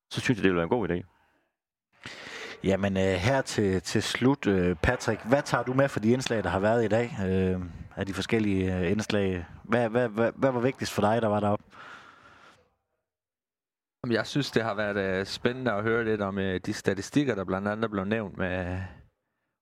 så 0.10 0.22
synes 0.22 0.38
jeg, 0.38 0.44
det 0.44 0.50
vil 0.52 0.56
være 0.56 0.64
en 0.64 0.70
god 0.70 0.90
idé. 0.90 1.04
Jamen 2.64 2.98
øh, 2.98 3.04
her 3.04 3.42
til, 3.42 3.82
til 3.82 4.04
slut, 4.04 4.48
øh, 4.48 4.76
Patrick, 4.76 5.22
hvad 5.26 5.42
tager 5.42 5.64
du 5.64 5.74
med 5.74 5.90
for 5.90 6.00
de 6.00 6.12
indslag, 6.12 6.44
der 6.44 6.50
har 6.50 6.60
været 6.60 6.86
i 6.86 6.88
dag? 6.88 7.18
Øh, 7.28 7.62
af 7.96 8.06
de 8.06 8.14
forskellige 8.14 8.78
øh, 8.78 8.92
indslag. 8.92 9.46
Hvad, 9.64 9.90
hvad, 9.90 10.10
hvad, 10.10 10.32
hvad 10.36 10.52
var 10.52 10.60
vigtigst 10.60 10.94
for 10.94 11.02
dig, 11.02 11.22
der 11.22 11.28
var 11.28 11.40
deroppe? 11.40 11.66
Jeg 14.12 14.28
synes, 14.28 14.52
det 14.52 14.64
har 14.64 14.74
været 14.74 15.20
øh, 15.20 15.26
spændende 15.26 15.72
at 15.72 15.84
høre 15.84 16.06
lidt 16.06 16.22
om 16.22 16.38
øh, 16.38 16.60
de 16.66 16.74
statistikker, 16.74 17.36
der 17.36 17.44
blandt 17.44 17.68
andet 17.68 17.92
blev 17.92 18.06
nævnt 18.06 18.38
med, 18.38 18.82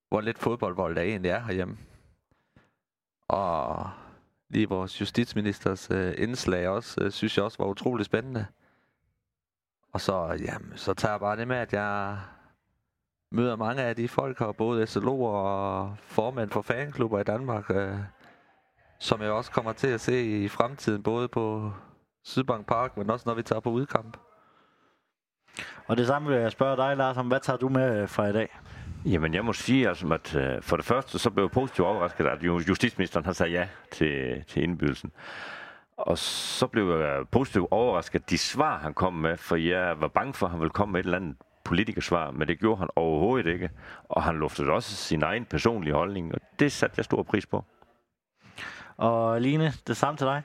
hvor 0.09 0.21
lidt 0.21 0.39
fodboldvold 0.39 0.95
der 0.95 1.01
egentlig 1.01 1.31
er 1.31 1.39
herhjemme. 1.39 1.77
Og 3.27 3.89
lige 4.49 4.69
vores 4.69 5.01
justitsministers 5.01 5.91
øh, 5.91 6.13
indslag 6.17 6.67
også, 6.67 7.09
synes 7.11 7.37
jeg 7.37 7.45
også 7.45 7.57
var 7.59 7.69
utrolig 7.69 8.05
spændende. 8.05 8.45
Og 9.93 10.01
så, 10.01 10.37
jamen, 10.45 10.77
så 10.77 10.93
tager 10.93 11.13
jeg 11.13 11.19
bare 11.19 11.37
det 11.37 11.47
med, 11.47 11.57
at 11.57 11.73
jeg 11.73 12.17
møder 13.31 13.55
mange 13.55 13.81
af 13.81 13.95
de 13.95 14.07
folk 14.07 14.39
her, 14.39 14.51
både 14.51 14.83
SLO'er 14.83 15.09
og 15.09 15.95
formænd 16.01 16.49
for 16.49 16.61
fanklubber 16.61 17.19
i 17.19 17.23
Danmark, 17.23 17.69
øh, 17.69 17.97
som 18.99 19.21
jeg 19.21 19.31
også 19.31 19.51
kommer 19.51 19.73
til 19.73 19.87
at 19.87 20.01
se 20.01 20.43
i 20.43 20.47
fremtiden, 20.47 21.03
både 21.03 21.27
på 21.27 21.71
Sydbank 22.23 22.67
Park, 22.67 22.97
men 22.97 23.09
også 23.09 23.23
når 23.29 23.33
vi 23.33 23.43
tager 23.43 23.59
på 23.59 23.69
udkamp. 23.69 24.17
Og 25.87 25.97
det 25.97 26.07
samme 26.07 26.29
vil 26.29 26.37
jeg 26.37 26.51
spørge 26.51 26.77
dig, 26.77 26.97
Lars, 26.97 27.17
om 27.17 27.27
hvad 27.27 27.39
tager 27.39 27.57
du 27.57 27.69
med 27.69 28.07
fra 28.07 28.27
i 28.27 28.33
dag? 28.33 28.59
Jamen, 29.05 29.33
jeg 29.33 29.45
må 29.45 29.53
sige, 29.53 29.87
altså, 29.87 30.07
at 30.07 30.35
uh, 30.35 30.63
for 30.63 30.75
det 30.75 30.85
første, 30.85 31.19
så 31.19 31.29
blev 31.29 31.43
jeg 31.43 31.51
positivt 31.51 31.87
overrasket, 31.87 32.25
at 32.25 32.43
justitsministeren 32.43 33.25
har 33.25 33.33
sagt 33.33 33.51
ja 33.51 33.67
til, 33.91 34.43
til 34.47 34.63
indbydelsen. 34.63 35.11
Og 35.97 36.17
så 36.17 36.67
blev 36.67 36.99
jeg 36.99 37.27
positivt 37.31 37.67
overrasket, 37.71 38.19
at 38.19 38.29
de 38.29 38.37
svar, 38.37 38.77
han 38.77 38.93
kom 38.93 39.13
med, 39.13 39.37
for 39.37 39.55
jeg 39.55 40.01
var 40.01 40.07
bange 40.07 40.33
for, 40.33 40.45
at 40.45 40.51
han 40.51 40.59
ville 40.59 40.71
komme 40.71 40.91
med 40.91 40.99
et 40.99 41.03
eller 41.03 41.17
andet 41.17 41.35
politikersvar, 41.63 42.31
men 42.31 42.47
det 42.47 42.59
gjorde 42.59 42.79
han 42.79 42.89
overhovedet 42.95 43.53
ikke. 43.53 43.69
Og 44.09 44.23
han 44.23 44.35
luftede 44.35 44.69
også 44.69 44.95
sin 44.95 45.23
egen 45.23 45.45
personlige 45.45 45.93
holdning, 45.93 46.35
og 46.35 46.41
det 46.59 46.71
satte 46.71 46.93
jeg 46.97 47.05
stor 47.05 47.23
pris 47.23 47.45
på. 47.45 47.65
Og 48.97 49.41
Line, 49.41 49.73
det 49.87 49.97
samme 49.97 50.17
til 50.17 50.27
dig? 50.27 50.41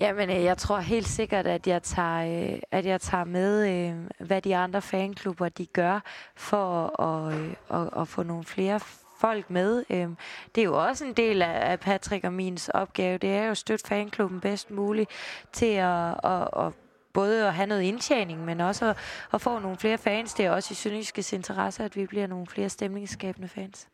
Jamen, 0.00 0.30
øh, 0.30 0.44
jeg 0.44 0.58
tror 0.58 0.78
helt 0.78 1.08
sikkert, 1.08 1.46
at 1.46 1.66
jeg 1.66 1.82
tager, 1.82 2.52
øh, 2.52 2.58
at 2.70 2.86
jeg 2.86 3.00
tager 3.00 3.24
med, 3.24 3.68
øh, 3.68 4.26
hvad 4.26 4.42
de 4.42 4.56
andre 4.56 4.82
fanklubber 4.82 5.48
de 5.48 5.66
gør 5.66 6.00
for 6.36 7.00
at, 7.00 7.34
øh, 7.34 7.54
at, 7.70 8.00
at 8.00 8.08
få 8.08 8.22
nogle 8.22 8.44
flere 8.44 8.80
folk 9.18 9.50
med. 9.50 9.84
Øhm, 9.90 10.16
det 10.54 10.60
er 10.60 10.64
jo 10.64 10.84
også 10.86 11.04
en 11.04 11.12
del 11.12 11.42
af 11.42 11.80
Patrick 11.80 12.24
og 12.24 12.32
min 12.32 12.58
opgave. 12.74 13.18
Det 13.18 13.30
er 13.30 13.44
jo 13.44 13.50
at 13.50 13.58
støtte 13.58 13.88
fanklubben 13.88 14.40
bedst 14.40 14.70
muligt 14.70 15.10
til 15.52 15.74
at, 15.74 16.14
at, 16.24 16.48
at 16.56 16.72
både 17.12 17.46
at 17.46 17.54
have 17.54 17.66
noget 17.66 17.82
indtjening, 17.82 18.44
men 18.44 18.60
også 18.60 18.86
at, 18.86 18.96
at 19.32 19.40
få 19.40 19.58
nogle 19.58 19.76
flere 19.76 19.98
fans. 19.98 20.34
Det 20.34 20.46
er 20.46 20.50
også 20.50 20.72
i 20.72 20.74
Sønderjyskes 20.74 21.32
interesse, 21.32 21.84
at 21.84 21.96
vi 21.96 22.06
bliver 22.06 22.26
nogle 22.26 22.46
flere 22.46 22.68
stemningsskabende 22.68 23.48
fans. 23.48 23.88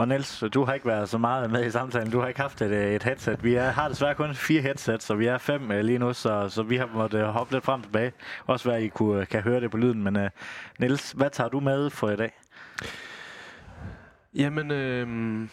Og 0.00 0.08
Niels, 0.08 0.44
du 0.54 0.64
har 0.64 0.72
ikke 0.74 0.86
været 0.86 1.08
så 1.08 1.18
meget 1.18 1.50
med 1.50 1.66
i 1.66 1.70
samtalen. 1.70 2.10
Du 2.10 2.20
har 2.20 2.28
ikke 2.28 2.40
haft 2.40 2.62
et, 2.62 2.70
øh, 2.70 2.94
et 2.94 3.02
headset. 3.02 3.44
Vi 3.44 3.54
er, 3.54 3.70
har 3.70 3.88
desværre 3.88 4.14
kun 4.14 4.34
fire 4.34 4.62
headsets, 4.62 5.04
så 5.04 5.14
vi 5.14 5.26
er 5.26 5.38
fem 5.38 5.70
uh, 5.70 5.76
lige 5.76 5.98
nu, 5.98 6.12
så, 6.12 6.48
så 6.48 6.62
vi 6.62 6.76
har 6.76 6.88
måttet 6.94 7.18
øh, 7.18 7.24
hoppe 7.26 7.52
lidt 7.52 7.64
frem 7.64 7.80
og 7.80 7.84
tilbage. 7.84 8.12
Også 8.46 8.68
hvad 8.70 8.80
I 8.80 8.88
kunne, 8.88 9.26
kan 9.26 9.42
høre 9.42 9.60
det 9.60 9.70
på 9.70 9.76
lyden. 9.76 10.02
Men 10.02 10.16
uh, 10.16 10.22
Niels, 10.78 11.12
hvad 11.12 11.30
tager 11.30 11.48
du 11.48 11.60
med 11.60 11.90
for 11.90 12.10
i 12.10 12.16
dag? 12.16 12.32
Jamen, 14.34 14.70
øh, 14.70 15.48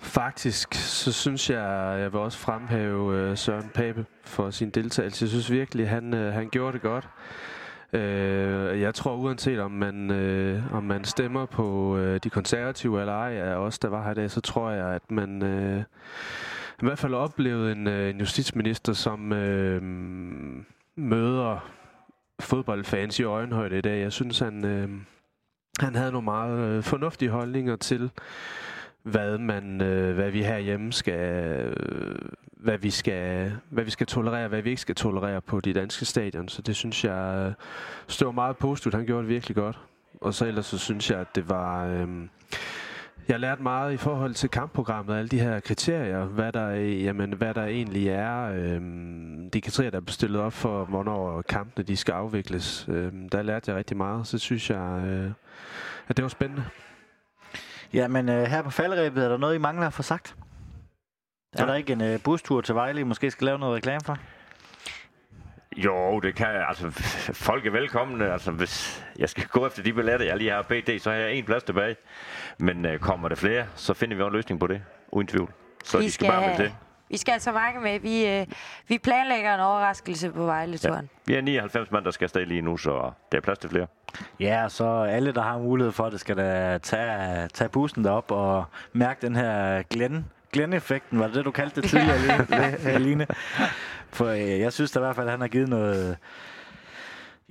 faktisk 0.00 0.74
så 0.74 1.12
synes 1.12 1.50
jeg, 1.50 1.96
jeg 2.00 2.12
vil 2.12 2.20
også 2.20 2.38
fremhæve 2.38 3.16
øh, 3.16 3.38
Søren 3.38 3.70
Pape 3.74 4.06
for 4.24 4.50
sin 4.50 4.70
deltagelse. 4.70 5.24
Jeg 5.24 5.30
synes 5.30 5.50
virkelig, 5.50 5.88
han, 5.88 6.14
øh, 6.14 6.32
han 6.32 6.48
gjorde 6.48 6.72
det 6.72 6.82
godt. 6.82 7.08
Øh, 7.92 8.80
jeg 8.80 8.94
tror 8.94 9.16
uanset 9.16 9.60
om 9.60 9.70
man, 9.70 10.10
øh, 10.10 10.74
om 10.74 10.84
man 10.84 11.04
stemmer 11.04 11.46
på 11.46 11.96
øh, 11.96 12.20
de 12.24 12.30
konservative 12.30 13.00
eller 13.00 13.12
ej 13.12 13.32
af 13.32 13.54
os, 13.54 13.78
der 13.78 13.88
var 13.88 14.04
her 14.04 14.10
i 14.10 14.14
dag, 14.14 14.30
så 14.30 14.40
tror 14.40 14.70
jeg, 14.70 14.86
at 14.86 15.10
man 15.10 15.42
øh, 15.42 15.82
i 16.82 16.84
hvert 16.84 16.98
fald 16.98 17.14
oplevede 17.14 17.72
en, 17.72 17.86
øh, 17.86 18.10
en 18.10 18.18
justitsminister, 18.18 18.92
som 18.92 19.32
øh, 19.32 19.82
møder 20.96 21.70
fodboldfans 22.40 23.18
i 23.20 23.22
øjenhøjde 23.22 23.78
i 23.78 23.80
dag. 23.80 24.00
Jeg 24.00 24.12
synes, 24.12 24.38
han, 24.38 24.64
øh, 24.64 24.88
han 25.80 25.94
havde 25.94 26.12
nogle 26.12 26.24
meget 26.24 26.58
øh, 26.58 26.82
fornuftige 26.82 27.30
holdninger 27.30 27.76
til, 27.76 28.10
hvad 29.02 29.38
man, 29.38 29.80
øh, 29.82 30.14
hvad 30.14 30.30
vi 30.30 30.42
herhjemme 30.42 30.92
skal, 30.92 31.74
øh, 31.80 32.18
hvad 32.62 32.78
vi 32.78 32.90
skal, 32.90 33.52
hvad 33.70 33.84
vi 33.84 33.90
skal 33.90 34.06
tolerere, 34.06 34.48
hvad 34.48 34.62
vi 34.62 34.70
ikke 34.70 34.82
skal 34.82 34.94
tolerere 34.94 35.40
på 35.40 35.60
de 35.60 35.72
danske 35.72 36.04
stadion. 36.04 36.48
Så 36.48 36.62
det 36.62 36.76
synes 36.76 37.04
jeg 37.04 37.46
øh, 37.46 37.52
står 38.08 38.32
meget 38.32 38.56
positivt. 38.56 38.94
Han 38.94 39.06
gjorde 39.06 39.22
det 39.22 39.28
virkelig 39.28 39.56
godt. 39.56 39.78
Og 40.20 40.34
så 40.34 40.46
ellers 40.46 40.66
så 40.66 40.78
synes 40.78 41.10
jeg, 41.10 41.20
at 41.20 41.34
det 41.34 41.48
var... 41.48 41.86
Øh, 41.86 42.08
jeg 43.28 43.40
lærte 43.40 43.62
meget 43.62 43.92
i 43.92 43.96
forhold 43.96 44.34
til 44.34 44.48
kampprogrammet, 44.48 45.16
alle 45.16 45.28
de 45.28 45.40
her 45.40 45.60
kriterier, 45.60 46.24
hvad 46.24 46.52
der, 46.52 46.68
jamen, 46.74 47.32
hvad 47.32 47.54
der 47.54 47.64
egentlig 47.64 48.08
er, 48.08 48.42
øh, 48.42 48.80
de 49.52 49.60
kriterier, 49.60 49.90
der 49.90 49.96
er 49.96 50.02
bestillet 50.02 50.40
op 50.40 50.52
for, 50.52 50.84
hvornår 50.84 51.42
kampene 51.42 51.84
de 51.84 51.96
skal 51.96 52.12
afvikles. 52.12 52.86
Øh, 52.88 53.12
der 53.32 53.42
lærte 53.42 53.70
jeg 53.70 53.78
rigtig 53.78 53.96
meget, 53.96 54.26
så 54.26 54.38
synes 54.38 54.70
jeg, 54.70 55.02
øh, 55.06 55.30
at 56.08 56.16
det 56.16 56.22
var 56.22 56.28
spændende. 56.28 56.64
Jamen, 57.92 58.28
øh, 58.28 58.44
her 58.44 58.62
på 58.62 58.70
faldrebet, 58.70 59.24
er 59.24 59.28
der 59.28 59.36
noget, 59.36 59.54
I 59.54 59.58
mangler 59.58 59.86
at 59.86 59.92
få 59.92 60.02
sagt? 60.02 60.36
Er 61.58 61.66
der 61.66 61.74
ikke 61.74 61.92
en 61.92 62.00
øh, 62.00 62.22
bustur 62.24 62.60
til 62.60 62.74
Vejle, 62.74 63.00
I 63.00 63.04
måske 63.04 63.30
skal 63.30 63.44
lave 63.44 63.58
noget 63.58 63.76
reklame 63.76 64.00
for? 64.04 64.18
Jo, 65.76 66.20
det 66.20 66.34
kan 66.34 66.46
jeg. 66.46 66.64
Altså, 66.68 66.90
folk 67.32 67.66
er 67.66 67.70
velkomne. 67.70 68.32
Altså, 68.32 68.50
hvis 68.50 69.04
jeg 69.18 69.28
skal 69.28 69.46
gå 69.46 69.66
efter 69.66 69.82
de 69.82 69.92
billetter, 69.92 70.26
jeg 70.26 70.36
lige 70.36 70.50
har 70.50 70.62
BD, 70.62 70.98
så 71.00 71.10
har 71.10 71.16
jeg 71.16 71.34
en 71.34 71.44
plads 71.44 71.62
tilbage. 71.62 71.96
Men 72.58 72.86
øh, 72.86 72.98
kommer 72.98 73.28
der 73.28 73.36
flere, 73.36 73.66
så 73.74 73.94
finder 73.94 74.16
vi 74.16 74.22
en 74.22 74.32
løsning 74.32 74.60
på 74.60 74.66
det. 74.66 74.82
Uden 75.08 75.26
tvivl. 75.26 75.52
Så 75.84 75.98
vi 75.98 76.04
de 76.04 76.10
skal, 76.10 76.26
skal 76.26 76.38
bare 76.38 76.48
med 76.48 76.56
til. 76.56 76.72
Vi 77.08 77.16
skal 77.16 77.32
altså 77.32 77.52
mange 77.52 77.80
med. 77.80 78.00
Vi, 78.00 78.26
øh, 78.26 78.46
vi 78.88 78.98
planlægger 78.98 79.54
en 79.54 79.60
overraskelse 79.60 80.30
på 80.30 80.44
Vejle-turen. 80.44 81.08
Ja. 81.28 81.32
Vi 81.32 81.38
er 81.38 81.42
99 81.42 81.90
mand, 81.90 82.04
der 82.04 82.10
skal 82.10 82.24
afsted 82.24 82.46
lige 82.46 82.62
nu, 82.62 82.76
så 82.76 83.10
der 83.32 83.38
er 83.38 83.42
plads 83.42 83.58
til 83.58 83.70
flere. 83.70 83.86
Ja, 84.40 84.68
så 84.68 85.02
alle, 85.02 85.32
der 85.32 85.42
har 85.42 85.58
mulighed 85.58 85.92
for 85.92 86.10
det, 86.10 86.20
skal 86.20 86.36
da 86.36 86.78
tage, 86.78 87.48
tage 87.48 87.68
bussen 87.68 88.04
derop 88.04 88.30
og 88.30 88.64
mærke 88.92 89.26
den 89.26 89.36
her 89.36 89.82
Glenn 89.82 90.26
Glenn-effekten, 90.52 91.18
var 91.18 91.26
det 91.26 91.34
det, 91.34 91.44
du 91.44 91.50
kaldte 91.50 91.80
det 91.80 91.90
tidligere, 91.90 92.98
Line? 93.06 93.26
For 94.10 94.26
øh, 94.26 94.60
jeg 94.60 94.72
synes 94.72 94.90
da 94.90 94.98
i 95.00 95.02
hvert 95.02 95.16
fald, 95.16 95.26
at 95.26 95.30
han 95.30 95.40
har 95.40 95.48
givet 95.48 95.68
noget, 95.68 96.16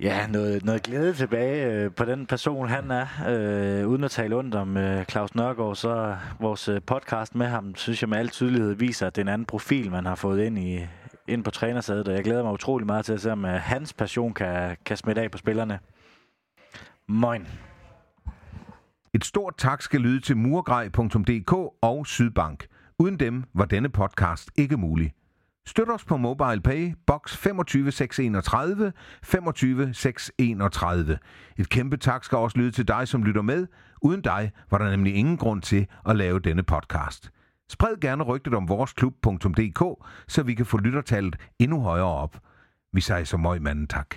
ja, 0.00 0.26
noget, 0.26 0.64
noget 0.64 0.82
glæde 0.82 1.14
tilbage 1.14 1.66
øh, 1.66 1.90
på 1.90 2.04
den 2.04 2.26
person, 2.26 2.68
han 2.68 2.90
er. 2.90 3.06
Øh, 3.28 3.88
uden 3.88 4.04
at 4.04 4.10
tale 4.10 4.36
ondt 4.36 4.54
om 4.54 4.76
øh, 4.76 5.04
Claus 5.04 5.34
Nørgaard, 5.34 5.76
så 5.76 6.16
vores 6.40 6.68
øh, 6.68 6.80
podcast 6.86 7.34
med 7.34 7.46
ham, 7.46 7.74
synes 7.74 8.02
jeg 8.02 8.08
med 8.08 8.18
al 8.18 8.28
tydelighed 8.28 8.74
viser, 8.74 9.06
at 9.06 9.16
det 9.16 9.22
er 9.22 9.24
en 9.24 9.32
anden 9.32 9.46
profil, 9.46 9.90
man 9.90 10.06
har 10.06 10.14
fået 10.14 10.44
ind 10.44 10.58
i 10.58 10.86
ind 11.28 11.44
på 11.44 11.50
trænersædet, 11.50 12.08
og 12.08 12.14
jeg 12.14 12.24
glæder 12.24 12.42
mig 12.42 12.52
utrolig 12.52 12.86
meget 12.86 13.04
til 13.04 13.12
at 13.12 13.20
se, 13.20 13.32
om 13.32 13.44
uh, 13.44 13.50
hans 13.50 13.92
passion 13.92 14.34
kan, 14.34 14.76
kan 14.84 14.96
smitte 14.96 15.22
af 15.22 15.30
på 15.30 15.38
spillerne. 15.38 15.78
Moin. 17.08 17.48
Et 19.14 19.24
stort 19.24 19.54
tak 19.58 19.82
skal 19.82 20.00
lyde 20.00 20.20
til 20.20 20.36
murgrej.dk 20.36 21.52
og 21.82 22.06
Sydbank. 22.06 22.66
Uden 23.02 23.16
dem 23.16 23.44
var 23.54 23.64
denne 23.64 23.88
podcast 23.88 24.50
ikke 24.56 24.76
mulig. 24.76 25.12
Støt 25.66 25.90
os 25.90 26.04
på 26.04 26.16
MobilePay, 26.16 26.94
box 27.06 27.36
25631, 27.36 28.92
25631. 29.22 31.18
Et 31.56 31.68
kæmpe 31.68 31.96
tak 31.96 32.24
skal 32.24 32.38
også 32.38 32.58
lyde 32.58 32.70
til 32.70 32.88
dig, 32.88 33.08
som 33.08 33.22
lytter 33.22 33.42
med. 33.42 33.66
Uden 34.02 34.22
dig 34.22 34.52
var 34.70 34.78
der 34.78 34.90
nemlig 34.90 35.14
ingen 35.14 35.36
grund 35.36 35.62
til 35.62 35.86
at 36.06 36.16
lave 36.16 36.38
denne 36.38 36.62
podcast. 36.62 37.30
Spred 37.70 38.00
gerne 38.00 38.24
rygtet 38.24 38.54
om 38.54 38.68
voresklub.dk, 38.68 40.06
så 40.28 40.42
vi 40.42 40.54
kan 40.54 40.66
få 40.66 40.78
lyttertallet 40.78 41.36
endnu 41.58 41.80
højere 41.80 42.06
op. 42.06 42.40
Vi 42.92 43.00
siger 43.00 43.24
så 43.24 43.36
møg 43.36 43.62
manden 43.62 43.86
tak. 43.86 44.14